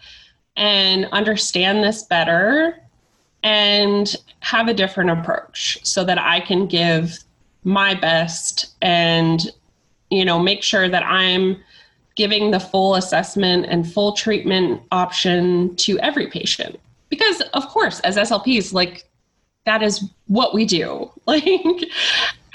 and 0.55 1.07
understand 1.11 1.83
this 1.83 2.03
better 2.03 2.79
and 3.43 4.15
have 4.39 4.67
a 4.67 4.73
different 4.73 5.09
approach 5.09 5.79
so 5.83 6.03
that 6.05 6.17
I 6.17 6.39
can 6.39 6.67
give 6.67 7.19
my 7.63 7.93
best 7.93 8.73
and 8.81 9.51
you 10.13 10.25
know 10.25 10.39
make 10.39 10.63
sure 10.63 10.89
that 10.89 11.03
I'm 11.03 11.57
giving 12.15 12.51
the 12.51 12.59
full 12.59 12.95
assessment 12.95 13.65
and 13.67 13.91
full 13.91 14.13
treatment 14.13 14.81
option 14.91 15.75
to 15.77 15.99
every 15.99 16.27
patient. 16.27 16.79
Because 17.09 17.41
of 17.53 17.67
course 17.67 17.99
as 18.01 18.17
slps 18.17 18.73
like 18.73 19.05
that 19.65 19.81
is 19.81 20.09
what 20.27 20.53
we 20.53 20.65
do. 20.65 21.09
Like 21.25 21.45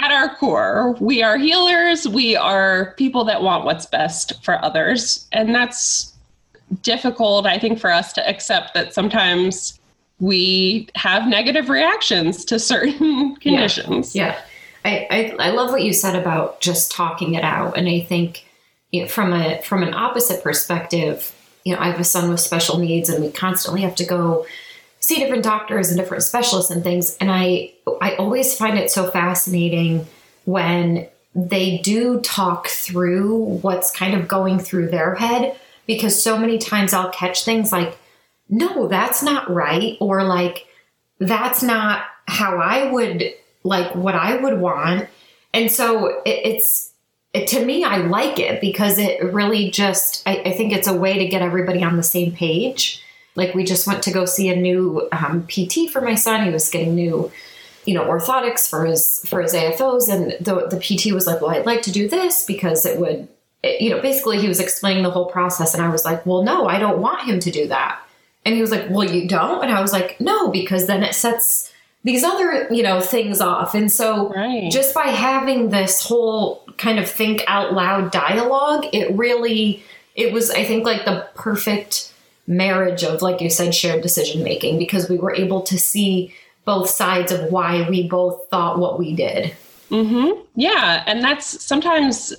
at 0.00 0.12
our 0.12 0.36
core 0.36 0.92
we 1.00 1.22
are 1.22 1.38
healers. 1.38 2.06
We 2.06 2.36
are 2.36 2.94
people 2.96 3.24
that 3.24 3.42
want 3.42 3.64
what's 3.64 3.86
best 3.86 4.44
for 4.44 4.64
others. 4.64 5.26
And 5.32 5.54
that's 5.54 6.14
difficult 6.82 7.46
i 7.46 7.58
think 7.58 7.80
for 7.80 7.90
us 7.90 8.12
to 8.12 8.28
accept 8.28 8.74
that 8.74 8.92
sometimes 8.92 9.78
we 10.20 10.88
have 10.94 11.28
negative 11.28 11.68
reactions 11.68 12.44
to 12.46 12.58
certain 12.58 13.36
conditions. 13.40 14.14
Yeah, 14.14 14.26
yeah. 14.26 14.40
I, 14.84 15.34
I, 15.38 15.48
I 15.48 15.50
love 15.50 15.70
what 15.70 15.82
you 15.82 15.92
said 15.92 16.14
about 16.16 16.60
just 16.60 16.92
talking 16.92 17.34
it 17.34 17.44
out. 17.44 17.76
And 17.76 17.88
i 17.88 18.00
think 18.00 18.44
you 18.90 19.02
know, 19.02 19.08
from 19.08 19.32
a 19.32 19.60
from 19.62 19.82
an 19.82 19.92
opposite 19.92 20.42
perspective 20.42 21.34
you 21.64 21.74
know 21.74 21.80
i 21.80 21.90
have 21.90 22.00
a 22.00 22.04
son 22.04 22.30
with 22.30 22.40
special 22.40 22.78
needs 22.78 23.08
and 23.08 23.22
we 23.22 23.30
constantly 23.30 23.82
have 23.82 23.94
to 23.96 24.06
go 24.06 24.46
see 25.00 25.16
different 25.16 25.44
doctors 25.44 25.88
and 25.88 25.98
different 25.98 26.22
specialists 26.22 26.70
and 26.70 26.82
things. 26.82 27.16
And 27.20 27.30
i 27.30 27.72
i 28.00 28.14
always 28.16 28.56
find 28.56 28.78
it 28.78 28.90
so 28.90 29.10
fascinating 29.10 30.06
when 30.44 31.08
they 31.34 31.78
do 31.78 32.20
talk 32.20 32.68
through 32.68 33.36
what's 33.62 33.90
kind 33.90 34.14
of 34.14 34.28
going 34.28 34.58
through 34.58 34.88
their 34.88 35.14
head 35.14 35.56
because 35.86 36.20
so 36.20 36.38
many 36.38 36.58
times 36.58 36.92
i'll 36.92 37.10
catch 37.10 37.44
things 37.44 37.70
like 37.70 37.96
no 38.48 38.88
that's 38.88 39.22
not 39.22 39.50
right 39.50 39.96
or 40.00 40.24
like 40.24 40.66
that's 41.20 41.62
not 41.62 42.04
how 42.26 42.56
i 42.58 42.90
would 42.90 43.32
like 43.62 43.94
what 43.94 44.14
i 44.14 44.36
would 44.36 44.60
want 44.60 45.08
and 45.52 45.70
so 45.70 46.20
it, 46.22 46.40
it's 46.44 46.92
it, 47.34 47.46
to 47.46 47.64
me 47.64 47.84
i 47.84 47.98
like 47.98 48.38
it 48.38 48.60
because 48.60 48.98
it 48.98 49.22
really 49.32 49.70
just 49.70 50.22
I, 50.26 50.42
I 50.46 50.52
think 50.52 50.72
it's 50.72 50.88
a 50.88 50.94
way 50.94 51.18
to 51.18 51.26
get 51.26 51.42
everybody 51.42 51.82
on 51.82 51.96
the 51.96 52.02
same 52.02 52.32
page 52.32 53.02
like 53.38 53.54
we 53.54 53.62
just 53.62 53.86
went 53.86 54.02
to 54.02 54.10
go 54.10 54.24
see 54.24 54.48
a 54.48 54.56
new 54.56 55.08
um, 55.12 55.46
PT 55.46 55.88
for 55.92 56.00
my 56.00 56.16
son. 56.16 56.44
He 56.44 56.50
was 56.50 56.68
getting 56.68 56.96
new, 56.96 57.30
you 57.86 57.94
know, 57.94 58.04
orthotics 58.04 58.68
for 58.68 58.84
his 58.84 59.24
for 59.28 59.40
his 59.40 59.54
AFOs, 59.54 60.12
and 60.12 60.32
the 60.44 60.66
the 60.66 60.80
PT 60.80 61.14
was 61.14 61.24
like, 61.24 61.40
"Well, 61.40 61.52
I'd 61.52 61.64
like 61.64 61.82
to 61.82 61.92
do 61.92 62.08
this 62.08 62.44
because 62.44 62.84
it 62.84 62.98
would." 62.98 63.28
It, 63.62 63.80
you 63.80 63.90
know, 63.90 64.02
basically, 64.02 64.40
he 64.40 64.48
was 64.48 64.58
explaining 64.58 65.04
the 65.04 65.12
whole 65.12 65.26
process, 65.26 65.72
and 65.72 65.84
I 65.84 65.88
was 65.88 66.04
like, 66.04 66.26
"Well, 66.26 66.42
no, 66.42 66.66
I 66.66 66.80
don't 66.80 66.98
want 66.98 67.28
him 67.28 67.38
to 67.38 67.50
do 67.52 67.68
that." 67.68 68.00
And 68.44 68.56
he 68.56 68.60
was 68.60 68.72
like, 68.72 68.90
"Well, 68.90 69.08
you 69.08 69.28
don't," 69.28 69.62
and 69.62 69.72
I 69.72 69.80
was 69.80 69.92
like, 69.92 70.20
"No, 70.20 70.50
because 70.50 70.88
then 70.88 71.04
it 71.04 71.14
sets 71.14 71.72
these 72.08 72.24
other 72.24 72.66
you 72.70 72.82
know 72.82 73.00
things 73.00 73.40
off." 73.40 73.74
And 73.74 73.92
so, 73.92 74.30
right. 74.30 74.70
just 74.70 74.94
by 74.94 75.08
having 75.08 75.70
this 75.70 76.02
whole 76.02 76.64
kind 76.76 76.98
of 76.98 77.08
think 77.08 77.42
out 77.46 77.74
loud 77.74 78.10
dialogue, 78.10 78.86
it 78.92 79.16
really 79.16 79.82
it 80.18 80.32
was, 80.32 80.50
I 80.50 80.64
think, 80.64 80.84
like 80.84 81.04
the 81.04 81.28
perfect 81.36 82.12
marriage 82.48 83.04
of, 83.04 83.22
like 83.22 83.40
you 83.40 83.48
said, 83.48 83.72
shared 83.72 84.02
decision 84.02 84.42
making 84.42 84.76
because 84.76 85.08
we 85.08 85.16
were 85.16 85.32
able 85.32 85.62
to 85.62 85.78
see 85.78 86.34
both 86.64 86.90
sides 86.90 87.30
of 87.30 87.52
why 87.52 87.88
we 87.88 88.08
both 88.08 88.48
thought 88.50 88.80
what 88.80 88.98
we 88.98 89.14
did. 89.14 89.54
Mm-hmm. 89.90 90.42
Yeah. 90.56 91.04
And 91.06 91.22
that's 91.22 91.64
sometimes 91.64 92.34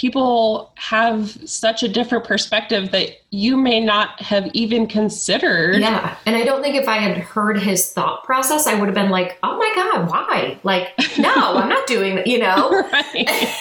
people 0.00 0.72
have 0.76 1.28
such 1.46 1.82
a 1.82 1.88
different 1.88 2.24
perspective 2.24 2.90
that 2.90 3.10
you 3.28 3.54
may 3.54 3.78
not 3.78 4.18
have 4.18 4.48
even 4.54 4.86
considered. 4.86 5.78
Yeah. 5.78 6.16
And 6.24 6.34
I 6.34 6.42
don't 6.42 6.62
think 6.62 6.74
if 6.74 6.88
I 6.88 6.96
had 6.96 7.18
heard 7.18 7.60
his 7.60 7.92
thought 7.92 8.24
process, 8.24 8.66
I 8.66 8.80
would 8.80 8.86
have 8.86 8.94
been 8.94 9.10
like, 9.10 9.38
oh 9.42 9.58
my 9.58 9.70
God, 9.74 10.08
why? 10.08 10.58
Like, 10.62 10.94
no, 11.18 11.30
I'm 11.34 11.68
not 11.68 11.86
doing 11.86 12.14
that, 12.14 12.26
you 12.26 12.38
know? 12.38 12.70
right. 12.92 13.54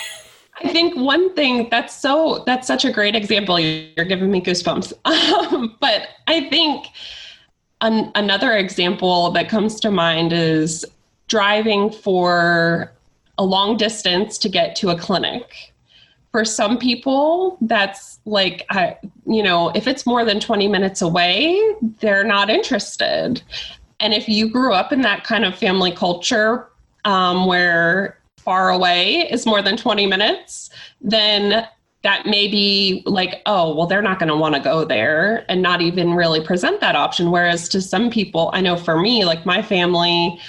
I 0.62 0.70
think 0.72 0.96
one 0.96 1.34
thing 1.36 1.68
that's 1.70 1.94
so 1.94 2.44
that's 2.46 2.68
such 2.68 2.86
a 2.86 2.92
great 2.92 3.16
example. 3.16 3.60
You're 3.60 4.06
giving 4.06 4.32
me 4.32 4.42
goosebumps. 4.42 4.94
Um, 5.50 5.76
but 5.82 6.08
I 6.28 6.50
think 6.50 6.86
an, 7.82 8.14
another 8.16 8.54
example 8.56 9.32
that 9.32 9.50
comes 9.50 9.80
to 9.82 9.92
mind 9.92 10.32
is 10.32 10.86
driving 11.28 11.90
for 11.92 12.94
a 13.38 13.44
long 13.44 13.76
distance 13.76 14.38
to 14.38 14.48
get 14.48 14.78
to 14.78 14.90
a 14.90 14.98
clinic. 14.98 15.74
For 16.32 16.46
some 16.46 16.78
people, 16.78 17.58
that's 17.62 18.20
like, 18.26 18.66
I, 18.70 18.98
you 19.26 19.42
know, 19.42 19.70
if 19.70 19.88
it's 19.88 20.06
more 20.06 20.24
than 20.24 20.40
20 20.40 20.68
minutes 20.68 21.02
away, 21.02 21.60
they're 22.00 22.24
not 22.24 22.50
interested. 22.50 23.42
And 24.00 24.14
if 24.14 24.30
you 24.30 24.50
grew 24.50 24.74
up 24.74 24.92
in 24.92 25.02
that 25.02 25.24
kind 25.24 25.44
of 25.44 25.58
family 25.58 25.92
culture 25.92 26.68
um, 27.06 27.46
where 27.48 28.20
far 28.38 28.70
away 28.70 29.28
is 29.30 29.46
more 29.46 29.62
than 29.62 29.76
20 29.76 30.06
minutes, 30.08 30.70
then 31.02 31.68
that 32.02 32.26
may 32.26 32.48
be 32.48 33.04
like, 33.06 33.42
oh, 33.46 33.76
well, 33.76 33.86
they're 33.86 34.02
not 34.02 34.20
going 34.20 34.30
to 34.30 34.36
want 34.36 34.56
to 34.56 34.62
go 34.62 34.86
there 34.86 35.46
and 35.50 35.62
not 35.62 35.82
even 35.82 36.14
really 36.14 36.42
present 36.42 36.80
that 36.80 36.96
option. 36.96 37.30
Whereas 37.30 37.68
to 37.70 37.82
some 37.82 38.10
people, 38.10 38.50
I 38.54 38.62
know 38.62 38.78
for 38.78 39.00
me, 39.00 39.26
like 39.26 39.46
my 39.46 39.62
family 39.62 40.40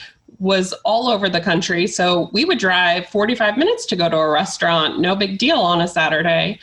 was 0.40 0.72
all 0.85 1.09
over 1.09 1.29
the 1.29 1.40
country. 1.40 1.87
So 1.87 2.31
we 2.33 2.44
would 2.44 2.59
drive 2.59 3.07
45 3.07 3.57
minutes 3.57 3.87
to 3.87 3.96
go 3.96 4.09
to 4.09 4.16
a 4.16 4.31
restaurant, 4.31 4.98
no 4.98 5.14
big 5.14 5.38
deal 5.38 5.59
on 5.59 5.81
a 5.81 5.87
Saturday. 5.87 6.59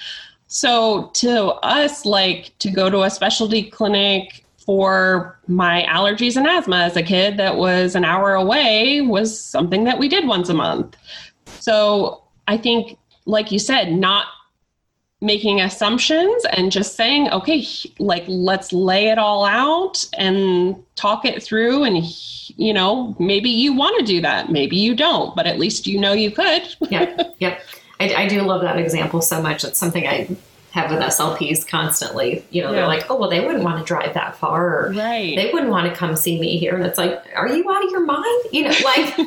So 0.47 1.11
to 1.13 1.53
us, 1.63 2.05
like 2.05 2.57
to 2.59 2.71
go 2.71 2.89
to 2.89 3.03
a 3.03 3.09
specialty 3.09 3.63
clinic 3.63 4.43
for 4.57 5.39
my 5.47 5.85
allergies 5.87 6.35
and 6.35 6.47
asthma 6.47 6.77
as 6.77 6.97
a 6.97 7.03
kid 7.03 7.37
that 7.37 7.55
was 7.55 7.95
an 7.95 8.03
hour 8.03 8.33
away 8.33 8.99
was 9.01 9.39
something 9.39 9.85
that 9.85 9.99
we 9.99 10.09
did 10.09 10.27
once 10.27 10.49
a 10.49 10.53
month. 10.53 10.97
So 11.59 12.23
I 12.47 12.57
think, 12.57 12.97
like 13.25 13.51
you 13.51 13.59
said, 13.59 13.93
not 13.93 14.25
making 15.19 15.59
assumptions 15.59 16.45
and 16.45 16.71
just 16.71 16.95
saying, 16.95 17.29
okay, 17.29 17.65
like 17.99 18.23
let's 18.27 18.71
lay 18.71 19.07
it 19.07 19.17
all 19.17 19.45
out 19.45 20.05
and 20.17 20.75
talk 20.95 21.25
it 21.25 21.41
through. 21.41 21.83
And, 21.83 22.03
you 22.55 22.73
know, 22.73 23.15
maybe 23.19 23.49
you 23.49 23.73
want 23.73 23.99
to 23.99 24.05
do 24.05 24.21
that, 24.21 24.51
maybe 24.51 24.77
you 24.77 24.95
don't, 24.95 25.35
but 25.35 25.47
at 25.47 25.57
least 25.57 25.87
you 25.87 25.99
know 25.99 26.13
you 26.13 26.29
could. 26.29 26.63
yeah. 26.91 27.23
Yep. 27.39 27.61
I, 27.99 28.13
I 28.13 28.27
do 28.27 28.41
love 28.43 28.61
that 28.61 28.77
example 28.77 29.21
so 29.21 29.41
much. 29.41 29.63
It's 29.63 29.79
something 29.79 30.07
I 30.07 30.29
have 30.71 30.91
with 30.91 30.99
SLPs 30.99 31.67
constantly. 31.67 32.45
You 32.51 32.61
know, 32.61 32.69
yeah. 32.69 32.75
they're 32.75 32.87
like, 32.87 33.09
oh, 33.09 33.17
well, 33.17 33.29
they 33.29 33.43
wouldn't 33.43 33.63
want 33.63 33.79
to 33.79 33.85
drive 33.85 34.13
that 34.13 34.37
far. 34.37 34.85
Or 34.85 34.93
right. 34.93 35.35
They 35.35 35.49
wouldn't 35.51 35.71
want 35.71 35.91
to 35.91 35.95
come 35.95 36.15
see 36.15 36.39
me 36.39 36.59
here. 36.59 36.75
And 36.75 36.85
it's 36.85 36.99
like, 36.99 37.23
are 37.35 37.47
you 37.47 37.67
out 37.71 37.83
of 37.83 37.89
your 37.89 38.05
mind? 38.05 38.43
You 38.51 38.63
know, 38.65 38.73
like. 38.83 39.19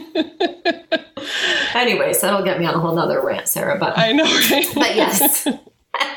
anyways, 1.75 2.21
that'll 2.21 2.45
get 2.45 2.61
me 2.61 2.67
on 2.67 2.75
a 2.75 2.79
whole 2.79 2.95
nother 2.95 3.21
rant, 3.21 3.49
Sarah. 3.49 3.77
But 3.79 3.99
I 3.99 4.13
know, 4.13 4.25
right? 4.25 4.71
but 4.75 4.95
yes. 4.95 5.49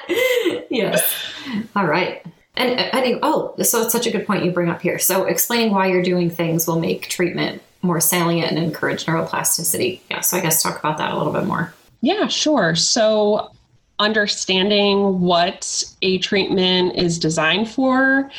yes. 0.70 1.34
All 1.76 1.86
right. 1.86 2.26
And 2.56 2.80
uh, 2.80 2.90
I 2.94 3.02
think, 3.02 3.20
oh, 3.24 3.56
so 3.64 3.82
it's 3.82 3.92
such 3.92 4.08
a 4.08 4.12
good 4.12 4.28
point 4.28 4.46
you 4.46 4.52
bring 4.52 4.70
up 4.70 4.82
here. 4.82 5.00
So 5.00 5.26
explaining 5.26 5.72
why 5.72 5.88
you're 5.88 6.04
doing 6.04 6.30
things 6.30 6.68
will 6.68 6.80
make 6.80 7.10
treatment 7.10 7.62
more 7.82 8.00
salient 8.00 8.52
and 8.52 8.58
encourage 8.58 9.06
neuroplasticity. 9.06 10.00
Yeah. 10.10 10.22
So 10.22 10.38
I 10.38 10.42
guess 10.42 10.64
talk 10.64 10.80
about 10.80 10.98
that 10.98 11.12
a 11.12 11.18
little 11.18 11.34
bit 11.34 11.46
more. 11.46 11.74
Yeah, 12.02 12.28
sure. 12.28 12.76
So 12.76 13.52
understanding 14.00 15.22
what 15.22 15.84
a 16.02 16.18
treatment 16.20 16.96
is 16.96 17.20
designed 17.20 17.70
for 17.70 18.30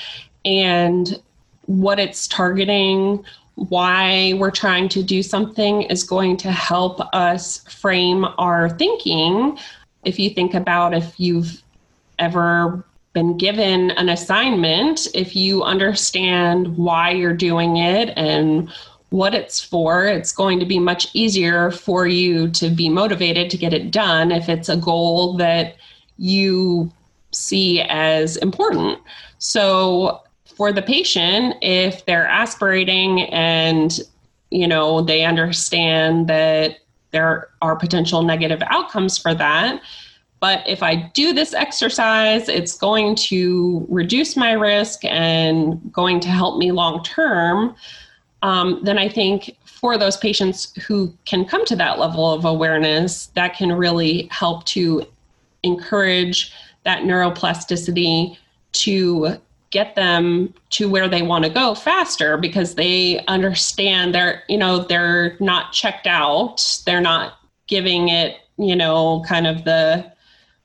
and 0.45 1.21
what 1.67 1.99
it's 1.99 2.27
targeting, 2.29 3.25
why 3.55 4.35
we're 4.37 4.51
trying 4.51 4.89
to 4.91 5.03
do 5.03 5.23
something 5.23 5.83
is 5.83 6.03
going 6.03 6.37
to 6.39 6.51
help 6.51 7.01
us 7.15 7.59
frame 7.69 8.27
our 8.39 8.71
thinking. 8.71 9.59
If 10.05 10.19
you 10.19 10.31
think 10.31 10.55
about 10.55 10.95
if 10.95 11.19
you've 11.19 11.63
ever 12.19 12.85
been 13.13 13.37
given 13.37 13.93
an 13.93 14.09
assignment, 14.09 15.07
if 15.15 15.37
you 15.37 15.63
understand 15.63 16.77
why 16.77 17.11
you're 17.11 17.35
doing 17.35 17.77
it 17.77 18.13
and 18.17 18.71
what 19.11 19.35
it's 19.35 19.63
for, 19.63 20.07
it's 20.07 20.33
going 20.33 20.59
to 20.59 20.67
be 20.67 20.81
much 20.81 21.09
easier 21.15 21.71
for 21.71 22.07
you 22.07 22.51
to 22.51 22.69
be 22.69 22.89
motivated 22.89 23.49
to 23.51 23.57
get 23.57 23.73
it 23.73 23.93
done 23.93 24.33
if 24.33 24.49
it's 24.49 24.69
a 24.69 24.77
goal 24.77 25.37
that 25.37 25.77
you 26.19 26.91
see 27.31 27.81
as 27.83 28.37
important. 28.39 28.99
So, 29.39 30.21
for 30.57 30.73
the 30.73 30.83
patient, 30.83 31.57
if 31.63 32.05
they're 32.07 32.27
aspirating 32.27 33.23
and 33.23 33.99
you 34.51 34.69
know 34.69 35.01
they 35.01 35.25
understand 35.25 36.29
that 36.29 36.79
there 37.15 37.49
are 37.63 37.77
potential 37.77 38.23
negative 38.23 38.61
outcomes 38.67 39.17
for 39.17 39.35
that, 39.35 39.81
but 40.41 40.63
if 40.67 40.83
I 40.83 41.11
do 41.15 41.33
this 41.33 41.55
exercise, 41.55 42.51
it's 42.51 42.77
going 42.77 43.15
to 43.31 43.87
reduce 43.89 44.37
my 44.37 44.53
risk 44.53 45.03
and 45.05 45.81
going 45.93 46.21
to 46.21 46.29
help 46.29 46.59
me 46.59 46.71
long 46.73 47.03
term. 47.03 47.75
Um, 48.43 48.81
then 48.83 48.99
I 48.99 49.09
think 49.09 49.57
for 49.65 49.97
those 49.97 50.19
patients 50.19 50.75
who 50.87 51.15
can 51.25 51.45
come 51.45 51.65
to 51.67 51.77
that 51.77 51.99
level 51.99 52.31
of 52.31 52.45
awareness, 52.45 53.27
that 53.37 53.55
can 53.57 53.73
really 53.73 54.29
help 54.31 54.65
to 54.67 55.07
encourage 55.63 56.53
that 56.83 57.05
neuroplasticity 57.05 58.37
to 58.73 59.41
get 59.75 59.97
them 59.97 60.55
to 60.71 60.89
where 60.89 61.09
they 61.09 61.21
want 61.21 61.45
to 61.45 61.51
go 61.51 61.75
faster 61.75 62.39
because 62.39 62.77
they 62.77 63.19
understand 63.27 64.15
they're 64.15 64.43
you 64.49 64.57
know 64.57 64.79
they're 64.79 65.37
not 65.41 65.73
checked 65.73 66.07
out. 66.07 66.81
They're 66.87 67.01
not 67.01 67.35
giving 67.67 68.09
it 68.09 68.37
you 68.57 68.77
know 68.77 69.23
kind 69.27 69.49
of 69.49 69.65
the 69.65 70.11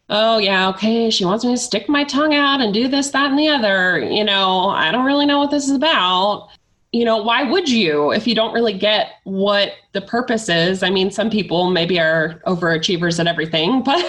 oh 0.09 0.37
yeah 0.37 0.69
okay 0.69 1.09
she 1.09 1.25
wants 1.25 1.43
me 1.43 1.51
to 1.51 1.57
stick 1.57 1.89
my 1.89 2.03
tongue 2.03 2.35
out 2.35 2.61
and 2.61 2.73
do 2.73 2.87
this 2.87 3.09
that 3.09 3.31
and 3.31 3.39
the 3.39 3.49
other. 3.49 3.99
You 3.99 4.23
know 4.23 4.69
i 4.69 4.91
don't 4.91 5.05
really 5.05 5.25
know 5.25 5.39
what 5.39 5.51
this 5.51 5.67
is 5.67 5.75
about. 5.75 6.49
You 6.91 7.03
know 7.03 7.17
why 7.17 7.43
would 7.43 7.67
you 7.67 8.11
if 8.11 8.27
you 8.27 8.35
don't 8.35 8.53
really 8.53 8.73
get 8.73 9.13
what 9.23 9.73
the 9.93 10.01
purpose 10.01 10.49
is? 10.49 10.83
I 10.83 10.91
mean 10.91 11.09
some 11.09 11.31
people 11.31 11.71
maybe 11.71 11.99
are 11.99 12.41
overachievers 12.45 13.19
at 13.19 13.25
everything 13.25 13.81
but 13.81 14.05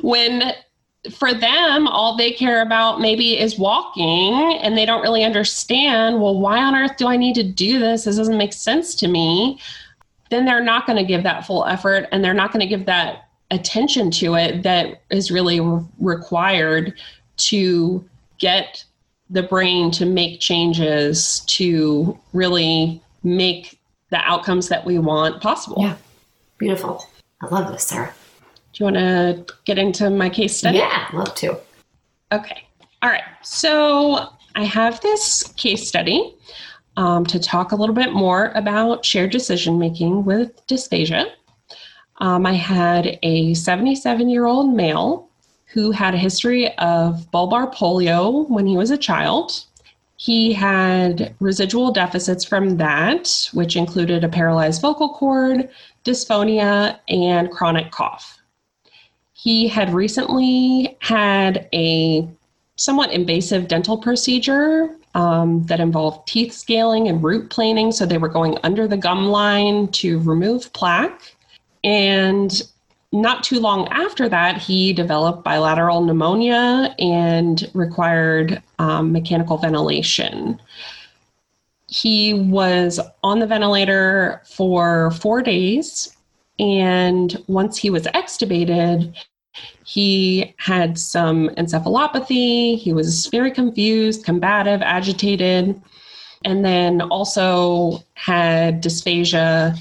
when 0.02 0.54
for 1.12 1.34
them, 1.34 1.86
all 1.86 2.16
they 2.16 2.32
care 2.32 2.62
about 2.62 3.00
maybe 3.00 3.38
is 3.38 3.58
walking 3.58 4.58
and 4.60 4.76
they 4.76 4.86
don't 4.86 5.02
really 5.02 5.22
understand, 5.22 6.20
well, 6.20 6.38
why 6.38 6.58
on 6.58 6.74
earth 6.74 6.96
do 6.96 7.06
I 7.06 7.16
need 7.16 7.34
to 7.34 7.42
do 7.42 7.78
this? 7.78 8.04
This 8.04 8.16
doesn't 8.16 8.38
make 8.38 8.52
sense 8.52 8.94
to 8.96 9.08
me. 9.08 9.60
Then 10.30 10.46
they're 10.46 10.62
not 10.62 10.86
going 10.86 10.96
to 10.96 11.04
give 11.04 11.22
that 11.24 11.46
full 11.46 11.64
effort 11.66 12.08
and 12.10 12.24
they're 12.24 12.34
not 12.34 12.52
going 12.52 12.60
to 12.60 12.66
give 12.66 12.86
that 12.86 13.28
attention 13.50 14.10
to 14.10 14.34
it 14.34 14.62
that 14.62 15.02
is 15.10 15.30
really 15.30 15.60
re- 15.60 15.84
required 15.98 16.94
to 17.36 18.04
get 18.38 18.84
the 19.30 19.42
brain 19.42 19.90
to 19.90 20.06
make 20.06 20.40
changes 20.40 21.40
to 21.46 22.18
really 22.32 23.00
make 23.22 23.78
the 24.10 24.18
outcomes 24.18 24.68
that 24.68 24.84
we 24.84 24.98
want 24.98 25.42
possible. 25.42 25.82
Yeah. 25.82 25.96
Beautiful. 26.58 27.06
I 27.42 27.46
love 27.46 27.70
this, 27.70 27.84
Sarah. 27.84 28.14
Do 28.74 28.82
you 28.82 28.84
want 28.86 28.96
to 28.96 29.54
get 29.66 29.78
into 29.78 30.10
my 30.10 30.28
case 30.28 30.56
study? 30.56 30.78
Yeah, 30.78 31.06
love 31.12 31.32
to. 31.36 31.56
Okay. 32.32 32.64
All 33.02 33.08
right. 33.08 33.22
So 33.42 34.30
I 34.56 34.64
have 34.64 35.00
this 35.00 35.44
case 35.56 35.86
study 35.86 36.34
um, 36.96 37.24
to 37.26 37.38
talk 37.38 37.70
a 37.70 37.76
little 37.76 37.94
bit 37.94 38.12
more 38.12 38.50
about 38.56 39.04
shared 39.04 39.30
decision 39.30 39.78
making 39.78 40.24
with 40.24 40.66
dysphagia. 40.66 41.30
Um, 42.18 42.46
I 42.46 42.54
had 42.54 43.16
a 43.22 43.54
77 43.54 44.28
year 44.28 44.46
old 44.46 44.74
male 44.74 45.28
who 45.66 45.92
had 45.92 46.14
a 46.14 46.18
history 46.18 46.76
of 46.78 47.30
bulbar 47.32 47.72
polio 47.72 48.48
when 48.50 48.66
he 48.66 48.76
was 48.76 48.90
a 48.90 48.98
child. 48.98 49.64
He 50.16 50.52
had 50.52 51.34
residual 51.38 51.92
deficits 51.92 52.44
from 52.44 52.76
that, 52.78 53.50
which 53.52 53.76
included 53.76 54.24
a 54.24 54.28
paralyzed 54.28 54.82
vocal 54.82 55.10
cord, 55.10 55.68
dysphonia, 56.04 56.98
and 57.08 57.50
chronic 57.52 57.92
cough. 57.92 58.40
He 59.34 59.68
had 59.68 59.92
recently 59.92 60.96
had 61.00 61.68
a 61.74 62.26
somewhat 62.76 63.12
invasive 63.12 63.68
dental 63.68 63.98
procedure 63.98 64.96
um, 65.14 65.64
that 65.66 65.80
involved 65.80 66.26
teeth 66.26 66.52
scaling 66.52 67.08
and 67.08 67.22
root 67.22 67.50
planing. 67.50 67.92
So 67.92 68.06
they 68.06 68.18
were 68.18 68.28
going 68.28 68.58
under 68.62 68.88
the 68.88 68.96
gum 68.96 69.26
line 69.26 69.88
to 69.88 70.20
remove 70.20 70.72
plaque. 70.72 71.36
And 71.82 72.62
not 73.12 73.44
too 73.44 73.60
long 73.60 73.86
after 73.88 74.28
that, 74.28 74.58
he 74.58 74.92
developed 74.92 75.44
bilateral 75.44 76.00
pneumonia 76.00 76.94
and 76.98 77.70
required 77.74 78.62
um, 78.78 79.12
mechanical 79.12 79.58
ventilation. 79.58 80.60
He 81.88 82.34
was 82.34 82.98
on 83.22 83.38
the 83.38 83.46
ventilator 83.46 84.42
for 84.44 85.12
four 85.12 85.42
days. 85.42 86.13
And 86.58 87.42
once 87.46 87.76
he 87.76 87.90
was 87.90 88.04
extubated, 88.08 89.14
he 89.84 90.54
had 90.58 90.98
some 90.98 91.48
encephalopathy. 91.50 92.78
He 92.78 92.92
was 92.92 93.26
very 93.26 93.50
confused, 93.50 94.24
combative, 94.24 94.82
agitated, 94.82 95.80
and 96.44 96.64
then 96.64 97.00
also 97.02 98.02
had 98.14 98.82
dysphagia 98.82 99.76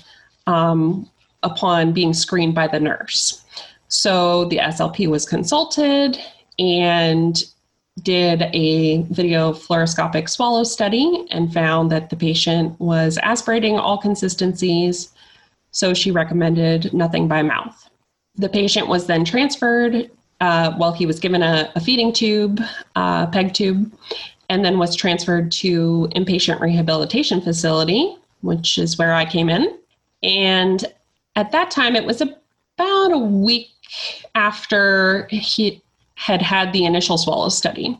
um, 0.48 1.10
upon 1.44 1.94
being 1.94 2.14
screened 2.14 2.56
by 2.56 2.68
the 2.68 2.80
nurse. 2.80 3.44
So 3.88 4.46
the 4.46 4.58
SLP 4.58 5.08
was 5.08 5.26
consulted 5.26 6.20
and 6.58 7.44
did 8.02 8.44
a 8.54 9.04
video 9.04 9.54
fluoroscopic 9.54 10.28
swallow 10.28 10.64
study 10.64 11.28
and 11.30 11.54
found 11.54 11.92
that 11.92 12.10
the 12.10 12.16
patient 12.16 12.80
was 12.80 13.20
aspirating 13.20 13.78
all 13.78 13.98
consistencies. 14.00 15.13
So 15.74 15.94
she 15.94 16.12
recommended 16.12 16.94
nothing 16.94 17.28
by 17.28 17.42
mouth. 17.42 17.90
The 18.36 18.48
patient 18.48 18.88
was 18.88 19.08
then 19.08 19.26
transferred 19.26 20.10
uh, 20.40 20.74
while 20.74 20.94
he 20.94 21.06
was 21.06 21.20
given 21.20 21.44
a, 21.44 21.72
a 21.76 21.80
feeding 21.80 22.14
tube, 22.14 22.62
uh, 22.96 23.28
PEG 23.28 23.54
tube, 23.54 23.92
and 24.50 24.64
then 24.64 24.78
was 24.78 24.96
transferred 24.96 25.52
to 25.54 26.08
inpatient 26.16 26.60
rehabilitation 26.60 27.42
facility, 27.42 28.16
which 28.42 28.78
is 28.78 28.98
where 28.98 29.14
I 29.14 29.26
came 29.26 29.50
in. 29.50 29.78
And 30.22 30.86
at 31.36 31.52
that 31.52 31.72
time, 31.72 31.96
it 31.96 32.06
was 32.06 32.22
about 32.22 33.12
a 33.12 33.18
week 33.18 33.70
after 34.36 35.28
he 35.32 35.82
had 36.16 36.42
had 36.42 36.72
the 36.72 36.86
initial 36.86 37.18
swallow 37.18 37.50
study. 37.50 38.00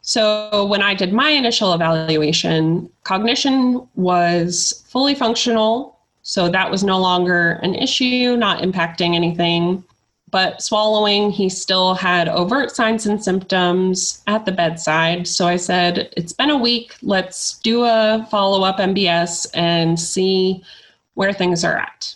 So 0.00 0.64
when 0.66 0.82
I 0.82 0.94
did 0.94 1.12
my 1.12 1.30
initial 1.30 1.74
evaluation, 1.74 2.90
cognition 3.04 3.86
was 3.94 4.84
fully 4.88 5.14
functional 5.14 5.97
so 6.28 6.46
that 6.50 6.70
was 6.70 6.84
no 6.84 6.98
longer 6.98 7.52
an 7.62 7.74
issue, 7.74 8.36
not 8.36 8.60
impacting 8.62 9.14
anything. 9.14 9.82
But 10.30 10.60
swallowing, 10.60 11.30
he 11.30 11.48
still 11.48 11.94
had 11.94 12.28
overt 12.28 12.76
signs 12.76 13.06
and 13.06 13.24
symptoms 13.24 14.22
at 14.26 14.44
the 14.44 14.52
bedside. 14.52 15.26
So 15.26 15.46
I 15.46 15.56
said, 15.56 16.12
It's 16.18 16.34
been 16.34 16.50
a 16.50 16.58
week. 16.58 16.94
Let's 17.00 17.58
do 17.60 17.84
a 17.84 18.28
follow 18.30 18.62
up 18.62 18.76
MBS 18.76 19.46
and 19.54 19.98
see 19.98 20.62
where 21.14 21.32
things 21.32 21.64
are 21.64 21.78
at. 21.78 22.14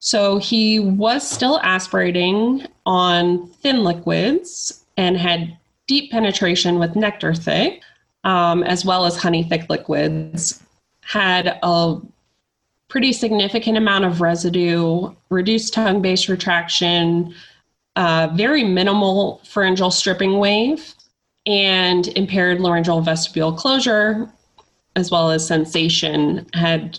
So 0.00 0.36
he 0.36 0.78
was 0.78 1.26
still 1.26 1.60
aspirating 1.62 2.66
on 2.84 3.46
thin 3.62 3.84
liquids 3.84 4.84
and 4.98 5.16
had 5.16 5.56
deep 5.86 6.10
penetration 6.10 6.78
with 6.78 6.94
nectar 6.94 7.32
thick, 7.32 7.80
um, 8.22 8.62
as 8.64 8.84
well 8.84 9.06
as 9.06 9.16
honey 9.16 9.44
thick 9.44 9.70
liquids. 9.70 10.62
Had 11.00 11.58
a 11.62 12.00
pretty 12.90 13.12
significant 13.12 13.78
amount 13.78 14.04
of 14.04 14.20
residue, 14.20 15.14
reduced 15.30 15.72
tongue 15.72 16.02
base 16.02 16.28
retraction, 16.28 17.32
uh, 17.96 18.28
very 18.34 18.64
minimal 18.64 19.40
pharyngeal 19.44 19.90
stripping 19.90 20.38
wave, 20.38 20.94
and 21.46 22.08
impaired 22.08 22.60
laryngeal 22.60 23.00
vestibule 23.00 23.52
closure, 23.52 24.30
as 24.96 25.10
well 25.10 25.30
as 25.30 25.46
sensation, 25.46 26.44
had 26.52 26.98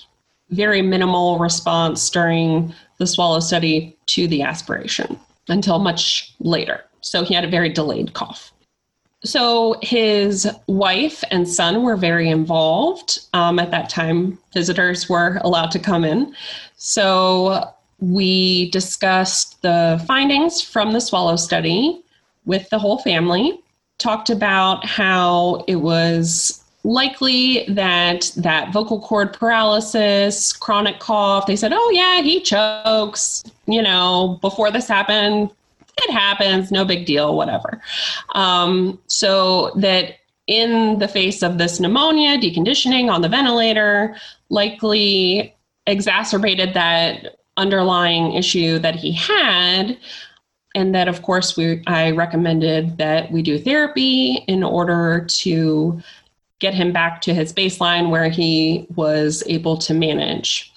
very 0.49 0.82
minimal 0.82 1.38
response 1.38 2.10
during 2.10 2.73
the 2.97 3.06
swallow 3.06 3.39
study 3.39 3.95
to 4.06 4.27
the 4.27 4.41
aspiration 4.41 5.19
until 5.49 5.77
much 5.77 6.34
later. 6.39 6.84
So 7.01 7.23
he 7.23 7.34
had 7.34 7.43
a 7.43 7.49
very 7.49 7.69
delayed 7.69 8.13
cough. 8.13 8.50
So 9.23 9.77
his 9.81 10.49
wife 10.67 11.23
and 11.29 11.47
son 11.47 11.84
were 11.84 11.95
very 11.95 12.29
involved. 12.29 13.19
Um, 13.34 13.60
at 13.60 13.71
that 13.71 13.89
time, 13.89 14.39
visitors 14.53 15.07
were 15.07 15.39
allowed 15.41 15.71
to 15.71 15.79
come 15.79 16.03
in. 16.03 16.36
So 16.77 17.71
we 17.99 18.71
discussed 18.71 19.62
the 19.62 20.03
findings 20.07 20.62
from 20.62 20.91
the 20.93 21.01
swallow 21.01 21.36
study 21.36 22.01
with 22.45 22.67
the 22.69 22.79
whole 22.79 22.97
family, 22.97 23.60
talked 23.99 24.31
about 24.31 24.84
how 24.86 25.63
it 25.67 25.75
was 25.75 26.63
likely 26.84 27.65
that 27.67 28.31
that 28.36 28.73
vocal 28.73 28.99
cord 28.99 29.34
paralysis, 29.34 30.51
chronic 30.51 30.99
cough, 30.99 31.45
they 31.45 31.55
said, 31.55 31.71
oh, 31.73 31.91
yeah, 31.93 32.23
he 32.23 32.41
chokes. 32.41 33.43
You 33.67 33.84
know, 33.84 34.39
before 34.41 34.71
this 34.71 34.88
happened, 34.88 35.51
it 36.01 36.11
happens, 36.11 36.71
no 36.71 36.85
big 36.85 37.05
deal, 37.05 37.35
whatever. 37.35 37.81
Um, 38.35 38.99
so 39.07 39.71
that 39.75 40.15
in 40.47 40.99
the 40.99 41.07
face 41.07 41.43
of 41.43 41.57
this 41.57 41.79
pneumonia, 41.79 42.37
deconditioning 42.37 43.11
on 43.11 43.21
the 43.21 43.29
ventilator 43.29 44.15
likely 44.49 45.55
exacerbated 45.87 46.73
that 46.73 47.37
underlying 47.57 48.33
issue 48.33 48.79
that 48.79 48.95
he 48.95 49.11
had. 49.11 49.97
And 50.73 50.95
that, 50.95 51.07
of 51.07 51.21
course, 51.21 51.57
we, 51.57 51.83
I 51.87 52.11
recommended 52.11 52.97
that 52.97 53.31
we 53.31 53.41
do 53.41 53.59
therapy 53.59 54.43
in 54.47 54.63
order 54.63 55.25
to 55.29 56.01
get 56.59 56.73
him 56.73 56.93
back 56.93 57.21
to 57.21 57.33
his 57.33 57.51
baseline 57.51 58.09
where 58.09 58.29
he 58.29 58.87
was 58.95 59.43
able 59.47 59.77
to 59.77 59.93
manage. 59.93 60.71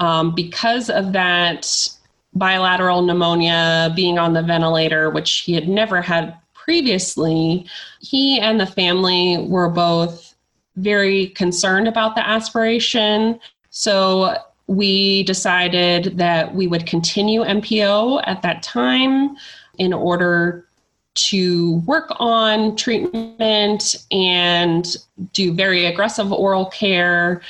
Um, 0.00 0.34
because 0.34 0.90
of 0.90 1.12
that 1.12 1.88
bilateral 2.34 3.02
pneumonia, 3.02 3.92
being 3.96 4.18
on 4.18 4.32
the 4.32 4.42
ventilator, 4.42 5.10
which 5.10 5.38
he 5.38 5.54
had 5.54 5.68
never 5.68 6.00
had 6.00 6.36
previously, 6.54 7.66
he 8.00 8.38
and 8.38 8.60
the 8.60 8.66
family 8.66 9.38
were 9.48 9.68
both 9.68 10.34
very 10.76 11.28
concerned 11.28 11.88
about 11.88 12.14
the 12.14 12.26
aspiration. 12.26 13.40
So 13.70 14.36
we 14.66 15.22
decided 15.24 16.18
that 16.18 16.54
we 16.54 16.66
would 16.66 16.86
continue 16.86 17.42
NPO 17.42 18.22
at 18.26 18.42
that 18.42 18.62
time 18.62 19.36
in 19.78 19.92
order 19.92 20.66
to 21.14 21.78
work 21.86 22.12
on 22.20 22.76
treatment 22.76 23.96
and 24.12 24.96
do 25.32 25.52
very 25.52 25.86
aggressive 25.86 26.32
oral 26.32 26.66
care 26.66 27.42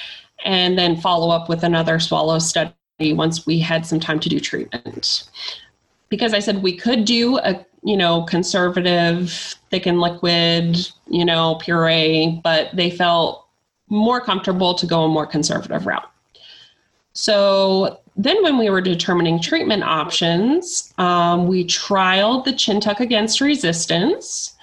and 0.45 0.79
then 0.79 0.97
follow 0.97 1.31
up 1.31 1.49
with 1.49 1.65
another 1.65 1.99
swallow 1.99 2.39
study 2.39 2.73
once 3.01 3.47
we 3.47 3.59
had 3.59 3.87
some 3.87 4.01
time 4.01 4.21
to 4.21 4.29
do 4.29 4.41
treatment. 4.41 5.29
Because 6.09 6.35
I 6.35 6.41
said 6.41 6.63
we 6.63 6.77
could 6.77 7.05
do 7.05 7.39
a 7.39 7.65
you 7.83 7.97
know 7.97 8.23
conservative 8.23 9.31
thickened 9.71 10.01
liquid 10.01 10.77
you 11.09 11.25
know 11.25 11.57
puree, 11.57 12.41
but 12.43 12.75
they 12.75 12.91
felt 12.91 13.47
more 13.89 14.21
comfortable 14.21 14.75
to 14.75 14.87
go 14.87 15.05
a 15.05 15.09
more 15.09 15.27
conservative 15.27 15.87
route. 15.87 16.11
So 17.13 18.01
then, 18.17 18.43
when 18.43 18.59
we 18.59 18.69
were 18.69 18.81
determining 18.81 19.41
treatment 19.41 19.85
options, 19.85 20.93
um, 20.99 21.47
we 21.47 21.65
trialed 21.65 22.45
the 22.45 22.53
chin 22.53 22.81
tuck 22.81 23.01
against 23.01 23.41
resistance 23.41 24.57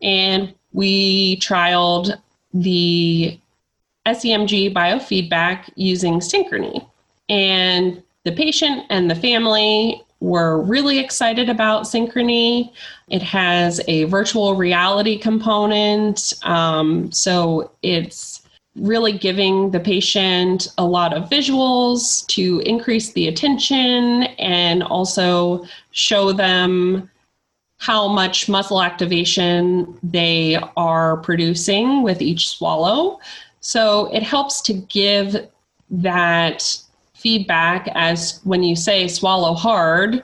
and 0.00 0.54
we 0.72 1.36
trialed 1.40 2.16
the 2.54 3.38
SEMG 4.06 4.72
biofeedback 4.72 5.70
using 5.74 6.20
Synchrony. 6.20 6.86
And 7.30 8.02
the 8.24 8.32
patient 8.32 8.84
and 8.90 9.10
the 9.10 9.14
family 9.14 10.02
were 10.20 10.60
really 10.60 10.98
excited 10.98 11.48
about 11.48 11.84
Synchrony. 11.84 12.72
It 13.08 13.22
has 13.22 13.80
a 13.88 14.04
virtual 14.04 14.54
reality 14.54 15.16
component. 15.16 16.34
Um, 16.42 17.10
so 17.10 17.70
it's 17.82 18.42
really 18.76 19.12
giving 19.12 19.70
the 19.70 19.80
patient 19.80 20.68
a 20.76 20.84
lot 20.84 21.14
of 21.14 21.30
visuals 21.30 22.26
to 22.26 22.60
increase 22.66 23.12
the 23.12 23.28
attention 23.28 24.24
and 24.38 24.82
also 24.82 25.64
show 25.92 26.32
them 26.32 27.10
how 27.78 28.06
much 28.06 28.48
muscle 28.48 28.82
activation 28.82 29.98
they 30.02 30.58
are 30.76 31.16
producing 31.18 32.02
with 32.02 32.20
each 32.20 32.48
swallow. 32.48 33.18
So 33.60 34.12
it 34.12 34.22
helps 34.22 34.60
to 34.62 34.74
give 34.74 35.48
that 35.90 36.78
feedback 37.20 37.88
as 37.94 38.40
when 38.44 38.62
you 38.62 38.74
say 38.74 39.06
swallow 39.08 39.54
hard, 39.54 40.22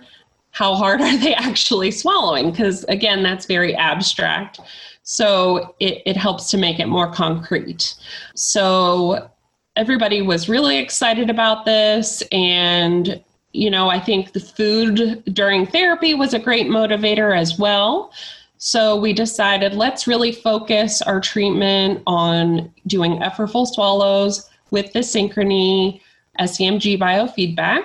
how 0.50 0.74
hard 0.74 1.00
are 1.02 1.16
they 1.18 1.35
actually 1.35 1.90
swallowing? 1.90 2.50
Because 2.50 2.85
again, 2.85 3.22
that's 3.22 3.46
very 3.46 3.74
abstract. 3.74 4.61
So 5.02 5.74
it, 5.78 6.02
it 6.04 6.16
helps 6.16 6.50
to 6.50 6.59
make 6.59 6.80
it 6.80 6.87
more 6.87 7.11
concrete. 7.12 7.94
So 8.35 9.30
everybody 9.76 10.22
was 10.22 10.48
really 10.48 10.78
excited 10.78 11.30
about 11.30 11.64
this. 11.64 12.22
And, 12.32 13.22
you 13.52 13.70
know, 13.70 13.88
I 13.88 14.00
think 14.00 14.32
the 14.32 14.40
food 14.40 15.22
during 15.32 15.66
therapy 15.66 16.14
was 16.14 16.35
a 16.35 16.38
great 16.38 16.66
motivator 16.66 17.38
as 17.38 17.59
well. 17.59 18.12
So 18.59 18.96
we 18.96 19.12
decided 19.12 19.74
let's 19.74 20.06
really 20.06 20.32
focus 20.32 21.02
our 21.02 21.20
treatment 21.20 22.02
on 22.06 22.72
doing 22.87 23.18
effortful 23.18 23.66
swallows 23.66 24.48
with 24.70 24.92
the 24.92 25.00
Synchrony 25.00 26.00
SEMG 26.38 26.99
biofeedback. 26.99 27.85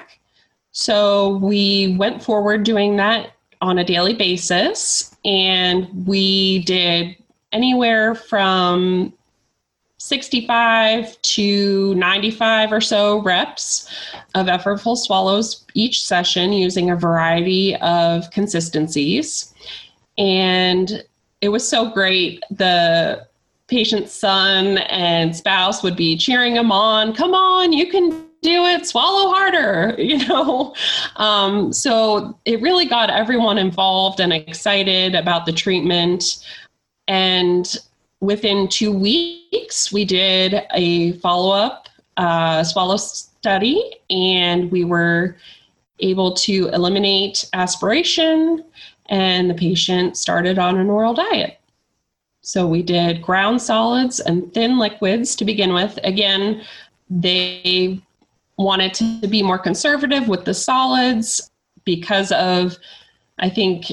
So 0.72 1.38
we 1.38 1.96
went 1.98 2.24
forward 2.24 2.64
doing 2.64 2.96
that 2.98 3.34
on 3.62 3.78
a 3.78 3.84
daily 3.84 4.14
basis, 4.14 5.16
and 5.24 5.88
we 6.08 6.64
did 6.64 7.16
anywhere 7.52 8.16
from 8.16 9.14
65 9.98 11.22
to 11.22 11.94
95 11.94 12.74
or 12.74 12.82
so 12.82 13.22
reps 13.22 13.88
of 14.34 14.48
effortful 14.48 14.98
swallows 14.98 15.64
each 15.76 16.04
session 16.04 16.54
using 16.54 16.90
a 16.90 16.96
variety 16.96 17.76
of 17.78 18.32
consistencies. 18.32 19.54
And 20.18 21.04
it 21.42 21.50
was 21.50 21.68
so 21.68 21.92
great. 21.92 22.42
The 22.50 23.28
patient's 23.68 24.12
son 24.12 24.80
and 24.80 25.36
spouse 25.36 25.84
would 25.84 25.96
be 25.96 26.18
cheering 26.18 26.56
him 26.56 26.72
on. 26.72 27.14
Come 27.14 27.36
on, 27.36 27.72
you 27.72 27.88
can 27.88 28.26
do 28.41 28.65
it, 28.65 28.86
swallow 28.86 29.32
harder, 29.32 29.95
you 30.01 30.25
know. 30.27 30.75
Um, 31.17 31.71
so 31.71 32.38
it 32.45 32.62
really 32.62 32.86
got 32.86 33.10
everyone 33.10 33.58
involved 33.58 34.19
and 34.19 34.34
excited 34.34 35.15
about 35.15 35.45
the 35.45 35.54
treatment. 35.54 36.45
And 37.08 37.75
within 38.19 38.67
two 38.67 38.91
weeks, 38.91 39.91
we 39.91 40.06
did 40.06 40.63
a 40.73 41.13
follow 41.13 41.51
up 41.51 41.89
uh, 42.17 42.63
swallow 42.63 42.97
study, 42.97 43.95
and 44.10 44.71
we 44.71 44.84
were 44.84 45.38
able 45.99 46.34
to 46.34 46.67
eliminate 46.69 47.49
aspiration, 47.54 48.63
and 49.08 49.49
the 49.49 49.54
patient 49.54 50.17
started 50.17 50.60
on 50.60 50.77
an 50.77 50.89
oral 50.89 51.13
diet. 51.13 51.60
So 52.41 52.67
we 52.67 52.82
did 52.82 53.21
ground 53.21 53.62
solids 53.62 54.19
and 54.19 54.51
thin 54.54 54.80
liquids 54.80 55.36
to 55.36 55.45
begin 55.45 55.73
with. 55.73 55.99
Again, 56.04 56.63
they 57.10 58.01
wanted 58.58 58.94
to 58.96 59.28
be 59.28 59.42
more 59.42 59.60
conservative 59.60 60.28
with 60.28 60.46
the 60.46 60.54
solids 60.54 61.50
because 61.86 62.32
of, 62.32 62.78
I 63.40 63.50
think, 63.50 63.92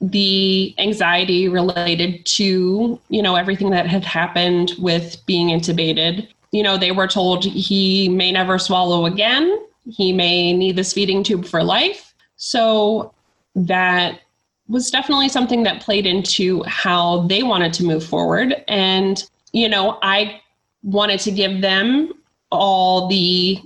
the 0.00 0.74
anxiety 0.78 1.48
related 1.48 2.26
to, 2.26 3.00
you 3.08 3.22
know, 3.22 3.36
everything 3.36 3.70
that 3.70 3.86
had 3.86 4.04
happened 4.04 4.72
with 4.78 5.24
being 5.26 5.48
intubated. 5.48 6.28
You 6.50 6.62
know, 6.62 6.76
they 6.76 6.90
were 6.90 7.06
told 7.06 7.44
he 7.44 8.08
may 8.08 8.32
never 8.32 8.58
swallow 8.58 9.06
again. 9.06 9.64
He 9.88 10.12
may 10.12 10.52
need 10.52 10.76
this 10.76 10.92
feeding 10.92 11.22
tube 11.22 11.46
for 11.46 11.62
life. 11.62 12.14
So 12.36 13.14
that 13.54 14.20
was 14.68 14.90
definitely 14.90 15.28
something 15.28 15.62
that 15.62 15.82
played 15.82 16.06
into 16.06 16.62
how 16.64 17.26
they 17.28 17.42
wanted 17.42 17.72
to 17.74 17.84
move 17.84 18.04
forward. 18.04 18.64
And, 18.68 19.22
you 19.52 19.68
know, 19.68 19.98
I 20.02 20.40
wanted 20.82 21.20
to 21.20 21.30
give 21.30 21.60
them 21.60 22.12
all 22.50 23.06
the 23.06 23.60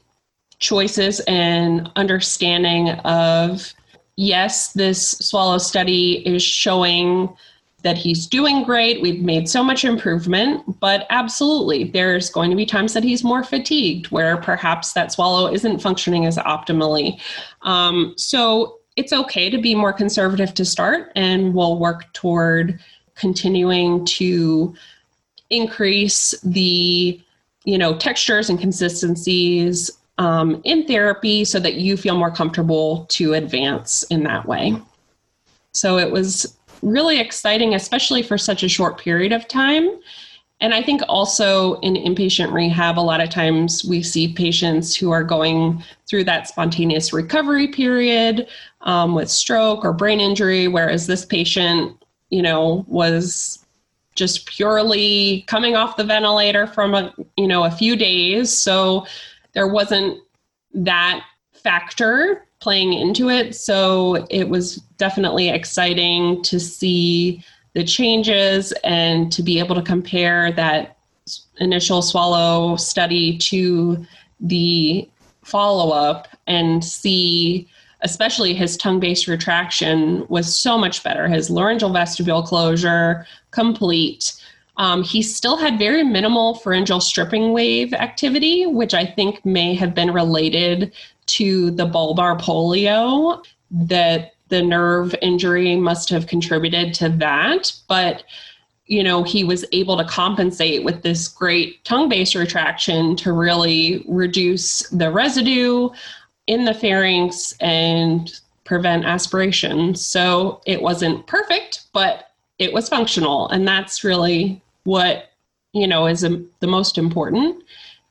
choices 0.67 1.21
and 1.21 1.89
understanding 1.95 2.91
of 3.05 3.73
yes, 4.17 4.73
this 4.73 5.11
swallow 5.11 5.59
study 5.59 6.27
is 6.27 6.43
showing 6.43 7.35
that 7.83 7.97
he's 7.97 8.27
doing 8.27 8.65
great. 8.65 9.01
We've 9.01 9.21
made 9.21 9.49
so 9.49 9.63
much 9.63 9.85
improvement, 9.85 10.81
but 10.81 11.07
absolutely, 11.09 11.85
there's 11.85 12.31
going 12.31 12.51
to 12.51 12.57
be 12.57 12.67
times 12.67 12.95
that 12.95 13.05
he's 13.05 13.23
more 13.23 13.45
fatigued, 13.45 14.11
where 14.11 14.39
perhaps 14.39 14.93
that 14.95 15.13
swallow 15.13 15.53
isn't 15.53 15.79
functioning 15.81 16.27
as 16.27 16.37
optimally. 16.37 17.21
Um, 17.63 18.15
so 18.17 18.79
it's 18.97 19.13
okay 19.13 19.51
to 19.51 19.59
be 19.59 19.77
more 19.77 19.93
conservative 19.93 20.53
to 20.55 20.65
start, 20.65 21.13
and 21.15 21.55
we'll 21.55 21.79
work 21.79 22.13
toward 22.13 22.81
continuing 23.15 24.05
to 24.05 24.75
increase 25.51 26.35
the 26.43 27.21
you 27.65 27.79
know 27.79 27.97
textures 27.97 28.51
and 28.51 28.59
consistencies 28.59 29.93
um, 30.19 30.61
in 30.65 30.87
therapy 30.87 31.45
so 31.45 31.61
that 31.61 31.75
you 31.75 31.97
feel 31.97 32.17
more 32.17 32.31
comfortable 32.31 33.07
to 33.11 33.35
advance 33.35 34.03
in 34.05 34.23
that 34.25 34.47
way. 34.47 34.77
So 35.73 35.99
it 35.99 36.11
was 36.11 36.57
really 36.83 37.21
exciting 37.21 37.75
especially 37.75 38.23
for 38.23 38.39
such 38.39 38.63
a 38.63 38.69
short 38.69 38.99
period 38.99 39.33
of 39.33 39.49
time. 39.49 39.89
And 40.61 40.73
I 40.73 40.83
think 40.83 41.03
also 41.07 41.75
in 41.81 41.95
inpatient 41.95 42.51
rehab, 42.53 42.99
a 42.99 43.01
lot 43.01 43.21
of 43.21 43.29
times 43.29 43.85
we 43.85 44.03
see 44.03 44.33
patients 44.33 44.97
who 44.97 45.11
are 45.11 45.23
going 45.23 45.85
through 46.09 46.25
that 46.25 46.49
spontaneous 46.49 47.13
recovery 47.13 47.69
period 47.69 48.49
um, 48.81 49.15
with 49.15 49.31
stroke 49.31 49.85
or 49.85 49.93
brain 49.93 50.19
injury, 50.19 50.67
whereas 50.67 51.07
this 51.07 51.27
patient, 51.27 52.03
you 52.31 52.41
know, 52.41 52.87
was 52.89 53.67
just 54.15 54.47
purely 54.47 55.45
coming 55.47 55.77
off 55.77 55.99
the 55.99 56.05
ventilator 56.05 56.67
from 56.67 56.95
a 56.95 57.15
you 57.37 57.47
know 57.47 57.65
a 57.65 57.71
few 57.71 57.95
days, 57.95 58.51
so 58.51 59.07
there 59.57 59.67
wasn't 59.67 60.19
that 60.75 61.25
factor 61.55 62.47
playing 62.61 62.93
into 62.93 63.31
it. 63.31 63.57
So 63.57 64.27
it 64.31 64.51
was 64.51 64.77
definitely 64.99 65.49
exciting 65.49 66.43
to 66.43 66.61
see 66.61 67.43
the 67.73 67.83
changes 67.83 68.73
and 68.85 69.33
to 69.33 69.43
be 69.43 69.59
able 69.59 69.75
to 69.75 69.83
compare 69.83 70.53
that 70.53 70.99
initial 71.59 72.03
swallow 72.03 72.77
study 72.77 73.39
to 73.39 74.07
the 74.41 75.09
follow 75.43 75.91
up 75.91 76.29
and 76.47 76.85
see 76.85 77.67
especially 78.03 78.53
his 78.53 78.77
tongue 78.77 79.01
base 79.01 79.27
retraction 79.27 80.27
was 80.29 80.55
so 80.55 80.77
much 80.77 81.03
better 81.03 81.29
his 81.29 81.49
laryngeal 81.49 81.91
vestibule 81.93 82.43
closure 82.43 83.27
complete 83.53 84.35
um, 84.79 85.03
he 85.03 85.23
still 85.23 85.57
had 85.57 85.79
very 85.79 86.03
minimal 86.03 86.55
pharyngeal 86.57 87.01
stripping 87.01 87.53
wave 87.53 87.93
activity 87.93 88.67
which 88.67 88.95
i 88.95 89.05
think 89.05 89.45
may 89.45 89.75
have 89.75 89.95
been 89.95 90.11
related 90.11 90.93
to 91.27 91.71
the 91.73 91.87
bulbar 91.87 92.41
polio 92.41 93.45
that 93.71 94.33
the 94.49 94.63
nerve 94.63 95.15
injury 95.23 95.77
must 95.77 96.09
have 96.11 96.27
contributed 96.27 96.95
to 96.95 97.09
that. 97.09 97.73
But, 97.89 98.25
you 98.87 99.03
know, 99.03 99.23
he 99.23 99.45
was 99.45 99.65
able 99.73 99.97
to 99.97 100.05
compensate 100.05 100.85
with 100.85 101.03
this 101.03 101.29
great 101.29 101.85
tongue 101.85 102.09
base 102.09 102.35
retraction 102.35 103.17
to 103.17 103.33
really 103.33 104.05
reduce 104.09 104.89
the 104.91 105.11
residue 105.11 105.91
in 106.47 106.65
the 106.65 106.75
pharynx 106.75 107.55
and 107.61 108.41
prevent 108.65 109.05
aspiration. 109.05 109.95
So 109.95 110.61
it 110.67 110.81
wasn't 110.81 111.27
perfect, 111.27 111.87
but 111.93 112.31
it 112.59 112.73
was 112.73 112.89
functional. 112.89 113.49
And 113.49 113.67
that's 113.67 114.05
really 114.05 114.63
what, 114.87 115.31
you 115.73 115.87
know, 115.87 116.07
is 116.07 116.25
um, 116.25 116.49
the 116.61 116.67
most 116.67 116.99
important. 116.99 117.63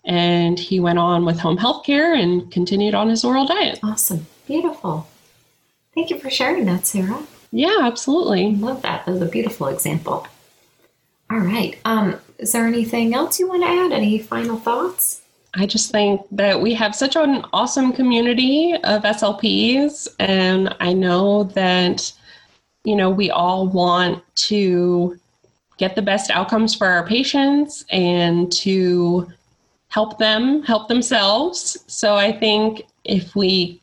And 0.03 0.59
he 0.59 0.79
went 0.79 0.99
on 0.99 1.25
with 1.25 1.39
home 1.39 1.57
health 1.57 1.83
care 1.85 2.13
and 2.13 2.51
continued 2.51 2.93
on 2.93 3.09
his 3.09 3.25
oral 3.25 3.47
diet. 3.47 3.79
Awesome. 3.81 4.27
Beautiful. 4.45 5.07
Thank 5.95 6.09
you 6.09 6.19
for 6.19 6.29
sharing 6.29 6.65
that, 6.65 6.85
Sarah. 6.85 7.23
Yeah, 7.51 7.77
absolutely. 7.81 8.55
Love 8.57 8.81
that. 8.83 9.05
That 9.05 9.11
was 9.13 9.21
a 9.21 9.25
beautiful 9.25 9.67
example. 9.67 10.27
All 11.31 11.39
right. 11.39 11.79
Um, 11.85 12.19
is 12.37 12.51
there 12.51 12.67
anything 12.67 13.15
else 13.15 13.39
you 13.39 13.47
want 13.47 13.63
to 13.63 13.69
add? 13.69 13.91
Any 13.91 14.19
final 14.19 14.57
thoughts? 14.57 15.21
I 15.55 15.65
just 15.65 15.91
think 15.91 16.21
that 16.31 16.61
we 16.61 16.73
have 16.73 16.93
such 16.93 17.15
an 17.15 17.45
awesome 17.53 17.93
community 17.93 18.73
of 18.83 19.03
SLPs, 19.03 20.09
and 20.19 20.75
I 20.81 20.91
know 20.91 21.45
that, 21.45 22.11
you 22.83 22.95
know, 22.95 23.09
we 23.09 23.31
all 23.31 23.67
want 23.67 24.21
to 24.35 25.17
get 25.77 25.95
the 25.95 26.01
best 26.01 26.31
outcomes 26.31 26.73
for 26.73 26.87
our 26.87 27.05
patients 27.05 27.85
and 27.89 28.51
to 28.51 29.31
help 29.89 30.17
them 30.17 30.63
help 30.63 30.87
themselves. 30.87 31.77
So 31.87 32.15
I 32.15 32.31
think 32.31 32.83
if 33.03 33.35
we 33.35 33.81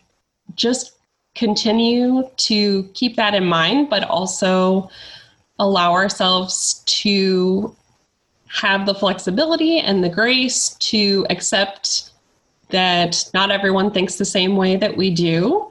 just 0.54 0.92
continue 1.34 2.28
to 2.36 2.82
keep 2.94 3.16
that 3.16 3.34
in 3.34 3.44
mind, 3.44 3.88
but 3.88 4.04
also 4.04 4.90
allow 5.58 5.92
ourselves 5.92 6.82
to 6.86 7.74
have 8.48 8.84
the 8.84 8.94
flexibility 8.94 9.78
and 9.78 10.04
the 10.04 10.08
grace 10.08 10.70
to 10.80 11.26
accept 11.30 12.10
that 12.68 13.24
not 13.32 13.50
everyone 13.50 13.90
thinks 13.90 14.16
the 14.16 14.24
same 14.24 14.56
way 14.56 14.76
that 14.76 14.96
we 14.96 15.10
do, 15.10 15.70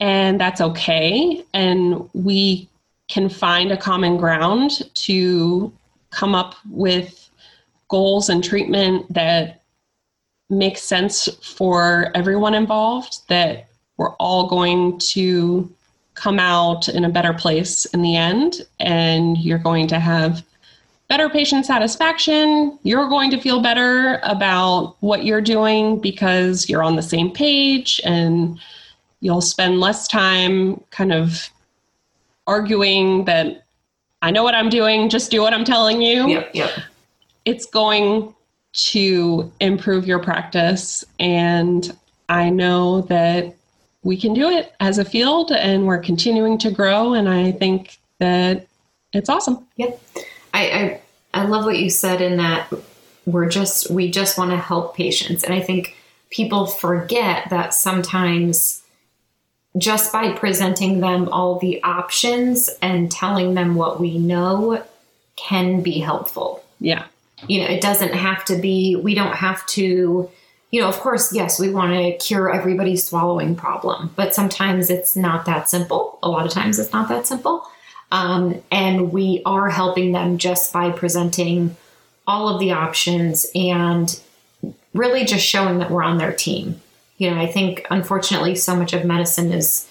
and 0.00 0.40
that's 0.40 0.60
okay. 0.60 1.44
And 1.54 2.08
we 2.12 2.68
can 3.08 3.28
find 3.28 3.72
a 3.72 3.76
common 3.76 4.16
ground 4.16 4.82
to 4.94 5.72
come 6.10 6.34
up 6.34 6.54
with 6.70 7.30
goals 7.88 8.28
and 8.28 8.44
treatment 8.44 9.12
that 9.12 9.62
makes 10.50 10.82
sense 10.82 11.28
for 11.42 12.10
everyone 12.14 12.54
involved, 12.54 13.20
that 13.28 13.68
we're 13.96 14.14
all 14.14 14.48
going 14.48 14.98
to 14.98 15.70
come 16.14 16.38
out 16.38 16.88
in 16.88 17.04
a 17.04 17.08
better 17.08 17.32
place 17.32 17.84
in 17.86 18.02
the 18.02 18.16
end, 18.16 18.66
and 18.80 19.38
you're 19.38 19.58
going 19.58 19.86
to 19.86 19.98
have 19.98 20.44
better 21.08 21.28
patient 21.28 21.64
satisfaction. 21.64 22.78
You're 22.82 23.08
going 23.08 23.30
to 23.30 23.40
feel 23.40 23.60
better 23.60 24.20
about 24.22 24.96
what 25.00 25.24
you're 25.24 25.40
doing 25.40 26.00
because 26.00 26.68
you're 26.68 26.82
on 26.82 26.96
the 26.96 27.02
same 27.02 27.30
page 27.30 28.00
and 28.04 28.58
you'll 29.20 29.40
spend 29.40 29.80
less 29.80 30.06
time 30.06 30.82
kind 30.90 31.12
of 31.12 31.48
arguing 32.48 33.24
that 33.26 33.64
I 34.22 34.32
know 34.32 34.42
what 34.42 34.54
I'm 34.54 34.68
doing, 34.68 35.08
just 35.08 35.30
do 35.30 35.42
what 35.42 35.54
I'm 35.54 35.64
telling 35.64 36.02
you. 36.02 36.28
Yep, 36.28 36.50
yep. 36.54 36.70
It's 37.44 37.66
going 37.66 38.34
to 38.72 39.52
improve 39.60 40.06
your 40.06 40.18
practice. 40.18 41.04
And 41.20 41.96
I 42.28 42.50
know 42.50 43.02
that 43.02 43.54
we 44.02 44.16
can 44.16 44.34
do 44.34 44.48
it 44.48 44.74
as 44.80 44.98
a 44.98 45.04
field 45.04 45.52
and 45.52 45.86
we're 45.86 45.98
continuing 45.98 46.58
to 46.58 46.70
grow. 46.70 47.14
And 47.14 47.28
I 47.28 47.52
think 47.52 47.98
that 48.18 48.66
it's 49.12 49.28
awesome. 49.28 49.66
Yep. 49.76 50.00
I, 50.54 50.70
I 50.70 51.00
I 51.34 51.44
love 51.44 51.64
what 51.64 51.78
you 51.78 51.90
said 51.90 52.20
in 52.20 52.36
that 52.38 52.72
we're 53.26 53.48
just 53.48 53.90
we 53.90 54.10
just 54.10 54.38
want 54.38 54.50
to 54.50 54.56
help 54.56 54.96
patients. 54.96 55.44
And 55.44 55.54
I 55.54 55.60
think 55.60 55.96
people 56.30 56.66
forget 56.66 57.48
that 57.50 57.74
sometimes 57.74 58.82
just 59.76 60.12
by 60.12 60.32
presenting 60.32 61.00
them 61.00 61.28
all 61.28 61.58
the 61.58 61.82
options 61.82 62.70
and 62.80 63.10
telling 63.10 63.54
them 63.54 63.74
what 63.74 64.00
we 64.00 64.18
know 64.18 64.82
can 65.36 65.82
be 65.82 66.00
helpful. 66.00 66.64
Yeah. 66.80 67.04
You 67.46 67.60
know, 67.60 67.68
it 67.68 67.80
doesn't 67.80 68.14
have 68.14 68.44
to 68.46 68.56
be, 68.56 68.96
we 68.96 69.14
don't 69.14 69.36
have 69.36 69.64
to, 69.66 70.28
you 70.70 70.80
know, 70.80 70.88
of 70.88 70.98
course, 70.98 71.32
yes, 71.32 71.60
we 71.60 71.70
want 71.70 71.92
to 71.92 72.16
cure 72.24 72.52
everybody's 72.52 73.04
swallowing 73.04 73.54
problem, 73.54 74.12
but 74.16 74.34
sometimes 74.34 74.90
it's 74.90 75.14
not 75.14 75.46
that 75.46 75.70
simple. 75.70 76.18
A 76.22 76.28
lot 76.28 76.46
of 76.46 76.52
times 76.52 76.78
it's 76.78 76.92
not 76.92 77.08
that 77.08 77.26
simple. 77.26 77.64
Um, 78.10 78.62
and 78.70 79.12
we 79.12 79.42
are 79.44 79.68
helping 79.68 80.12
them 80.12 80.38
just 80.38 80.72
by 80.72 80.90
presenting 80.90 81.76
all 82.26 82.48
of 82.48 82.60
the 82.60 82.72
options 82.72 83.46
and 83.54 84.18
really 84.94 85.24
just 85.24 85.46
showing 85.46 85.78
that 85.78 85.90
we're 85.90 86.02
on 86.02 86.18
their 86.18 86.32
team. 86.32 86.80
You 87.18 87.30
know, 87.30 87.40
I 87.40 87.46
think 87.46 87.86
unfortunately 87.90 88.54
so 88.54 88.74
much 88.74 88.92
of 88.92 89.04
medicine 89.04 89.52
is 89.52 89.88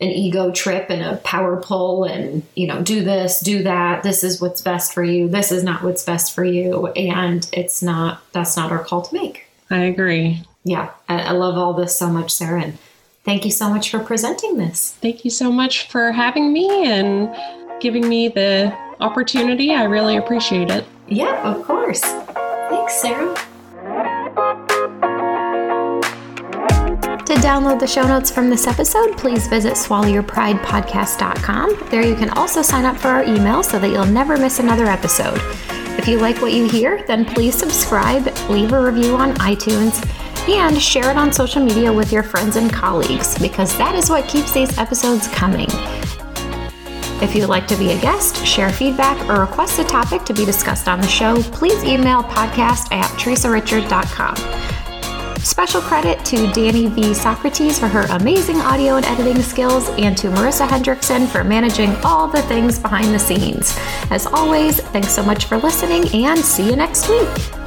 an 0.00 0.08
ego 0.08 0.50
trip 0.50 0.90
and 0.90 1.02
a 1.02 1.16
power 1.18 1.60
pull 1.60 2.04
and, 2.04 2.42
you 2.54 2.66
know, 2.66 2.82
do 2.82 3.02
this, 3.02 3.40
do 3.40 3.62
that. 3.62 4.02
This 4.02 4.24
is 4.24 4.40
what's 4.40 4.60
best 4.60 4.92
for 4.92 5.02
you. 5.02 5.28
This 5.28 5.52
is 5.52 5.64
not 5.64 5.82
what's 5.82 6.04
best 6.04 6.34
for 6.34 6.44
you. 6.44 6.88
And 6.88 7.48
it's 7.52 7.82
not, 7.82 8.22
that's 8.32 8.56
not 8.56 8.72
our 8.72 8.82
call 8.82 9.02
to 9.02 9.14
make. 9.14 9.46
I 9.70 9.78
agree. 9.78 10.42
Yeah. 10.64 10.90
I, 11.08 11.20
I 11.20 11.30
love 11.32 11.56
all 11.56 11.74
this 11.74 11.96
so 11.96 12.08
much, 12.08 12.32
Sarah. 12.32 12.62
And 12.62 12.78
Thank 13.24 13.44
you 13.44 13.50
so 13.50 13.68
much 13.68 13.90
for 13.90 14.00
presenting 14.00 14.56
this. 14.56 14.96
Thank 15.02 15.24
you 15.24 15.30
so 15.30 15.52
much 15.52 15.88
for 15.88 16.10
having 16.10 16.52
me 16.52 16.90
and 16.90 17.34
giving 17.80 18.08
me 18.08 18.28
the 18.28 18.76
opportunity. 19.00 19.74
I 19.74 19.84
really 19.84 20.16
appreciate 20.16 20.70
it. 20.70 20.84
Yeah, 21.06 21.42
of 21.42 21.64
course. 21.64 22.00
Thanks, 22.00 23.00
Sarah. 23.00 23.36
Download 27.40 27.80
the 27.80 27.86
show 27.86 28.06
notes 28.06 28.30
from 28.30 28.50
this 28.50 28.66
episode, 28.66 29.16
please 29.16 29.48
visit 29.48 29.72
swallowyourpridepodcast.com. 29.72 31.88
There 31.88 32.06
you 32.06 32.14
can 32.14 32.28
also 32.30 32.60
sign 32.60 32.84
up 32.84 32.98
for 32.98 33.08
our 33.08 33.24
email 33.24 33.62
so 33.62 33.78
that 33.78 33.88
you'll 33.88 34.04
never 34.04 34.36
miss 34.36 34.58
another 34.58 34.84
episode. 34.84 35.40
If 35.98 36.06
you 36.06 36.18
like 36.18 36.42
what 36.42 36.52
you 36.52 36.68
hear, 36.68 37.02
then 37.06 37.24
please 37.24 37.58
subscribe, 37.58 38.26
leave 38.50 38.74
a 38.74 38.84
review 38.84 39.16
on 39.16 39.32
iTunes, 39.36 40.06
and 40.50 40.80
share 40.80 41.10
it 41.10 41.16
on 41.16 41.32
social 41.32 41.64
media 41.64 41.90
with 41.90 42.12
your 42.12 42.22
friends 42.22 42.56
and 42.56 42.70
colleagues 42.70 43.38
because 43.38 43.74
that 43.78 43.94
is 43.94 44.10
what 44.10 44.28
keeps 44.28 44.52
these 44.52 44.76
episodes 44.76 45.26
coming. 45.28 45.68
If 47.22 47.34
you'd 47.34 47.48
like 47.48 47.66
to 47.68 47.76
be 47.76 47.92
a 47.92 48.00
guest, 48.02 48.44
share 48.44 48.70
feedback, 48.70 49.18
or 49.30 49.40
request 49.40 49.78
a 49.78 49.84
topic 49.84 50.24
to 50.24 50.34
be 50.34 50.44
discussed 50.44 50.88
on 50.88 51.00
the 51.00 51.08
show, 51.08 51.42
please 51.44 51.82
email 51.84 52.22
podcast 52.22 52.92
at 52.92 53.06
theresarichard.com. 53.18 54.69
Special 55.50 55.80
credit 55.80 56.24
to 56.26 56.46
Danny 56.52 56.86
V. 56.86 57.12
Socrates 57.12 57.76
for 57.76 57.88
her 57.88 58.02
amazing 58.10 58.60
audio 58.60 58.94
and 58.94 59.04
editing 59.06 59.42
skills, 59.42 59.88
and 59.98 60.16
to 60.16 60.28
Marissa 60.28 60.64
Hendrickson 60.64 61.26
for 61.26 61.42
managing 61.42 61.90
all 62.04 62.28
the 62.28 62.40
things 62.42 62.78
behind 62.78 63.12
the 63.12 63.18
scenes. 63.18 63.76
As 64.10 64.26
always, 64.26 64.78
thanks 64.78 65.10
so 65.12 65.24
much 65.24 65.46
for 65.46 65.56
listening, 65.56 66.08
and 66.24 66.38
see 66.38 66.70
you 66.70 66.76
next 66.76 67.08
week. 67.08 67.59